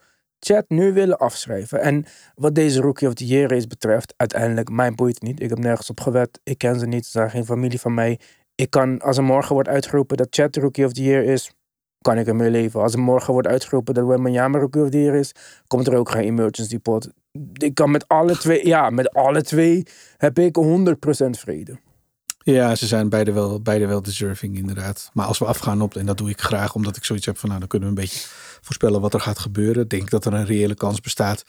[0.46, 1.82] chat nu willen afschrijven.
[1.82, 5.41] En wat deze Rookie of the Year race betreft, uiteindelijk, mijn boeit niet.
[5.41, 6.39] Ik heb nergens op gewet.
[6.44, 7.06] Ik ken ze niet.
[7.06, 8.20] Ze zijn geen familie van mij.
[8.56, 11.52] Ik kan, als er morgen wordt uitgeroepen dat chat Rookie of the Year is,
[12.02, 12.82] kan ik ermee leven.
[12.82, 15.32] Als er morgen wordt uitgeroepen dat Wembanyama Rookie of the Year is,
[15.68, 17.10] komt er ook geen emergency pot.
[17.54, 19.86] Ik kan met alle twee, ja, met alle twee
[20.18, 21.78] heb ik 100% vrede.
[22.44, 25.10] Ja, ze zijn beide wel, beide wel deserving inderdaad.
[25.14, 27.48] Maar als we afgaan op, en dat doe ik graag, omdat ik zoiets heb van,
[27.48, 28.28] nou, dan kunnen we een beetje
[28.64, 29.88] voorspellen wat er gaat gebeuren.
[29.88, 31.43] Denk dat er een reële kans bestaat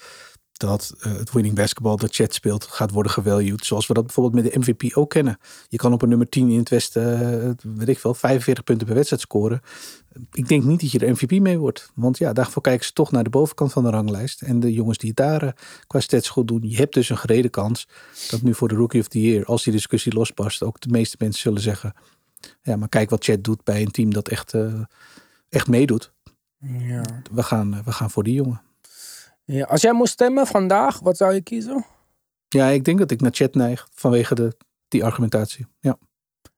[0.58, 3.66] dat eh, het winning basketbal dat Chat speelt gaat worden gevalued.
[3.66, 5.38] Zoals we dat bijvoorbeeld met de MVP ook kennen.
[5.68, 8.86] Je kan op een nummer 10 in het Westen, eh, weet ik veel, 45 punten
[8.86, 9.60] per wedstrijd scoren.
[10.32, 11.90] Ik denk niet dat je er MVP mee wordt.
[11.94, 14.42] Want ja, daarvoor kijken ze toch naar de bovenkant van de ranglijst.
[14.42, 15.52] En de jongens die het daar eh,
[15.86, 16.62] qua stats goed doen.
[16.62, 17.88] Je hebt dus een gerede kans
[18.30, 21.16] dat nu voor de Rookie of the Year, als die discussie losbarst, ook de meeste
[21.18, 21.94] mensen zullen zeggen.
[22.62, 24.54] Ja, maar kijk wat Chat doet bij een team dat echt,
[25.48, 26.13] echt meedoet.
[26.66, 27.02] Ja.
[27.32, 28.62] We gaan, eh, we gaan voor die jongen.
[29.44, 31.84] Ja, als jij moest stemmen vandaag, wat zou je kiezen?
[32.48, 34.56] Ja, ik denk dat ik naar Chat neig vanwege de,
[34.88, 35.66] die argumentatie.
[35.80, 35.98] Ja.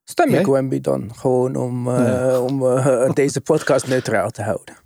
[0.05, 0.41] Stem Jij?
[0.41, 2.41] ik Wemby dan gewoon om, eh, Ja.
[2.49, 4.77] om eh, deze podcast neutraal te houden.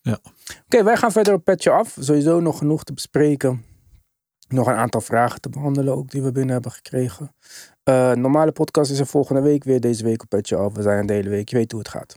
[0.00, 0.18] Ja.
[0.64, 1.96] Oké, wij gaan verder op Petje Af.
[2.00, 3.64] Sowieso nog genoeg te bespreken.
[4.48, 7.34] Nog een aantal vragen te behandelen ook die we binnen hebben gekregen.
[8.14, 9.80] Normale podcast is er volgende week weer.
[9.80, 10.74] Deze week op Petje Af.
[10.74, 11.48] We zijn de hele week.
[11.48, 12.16] Je weet hoe het gaat.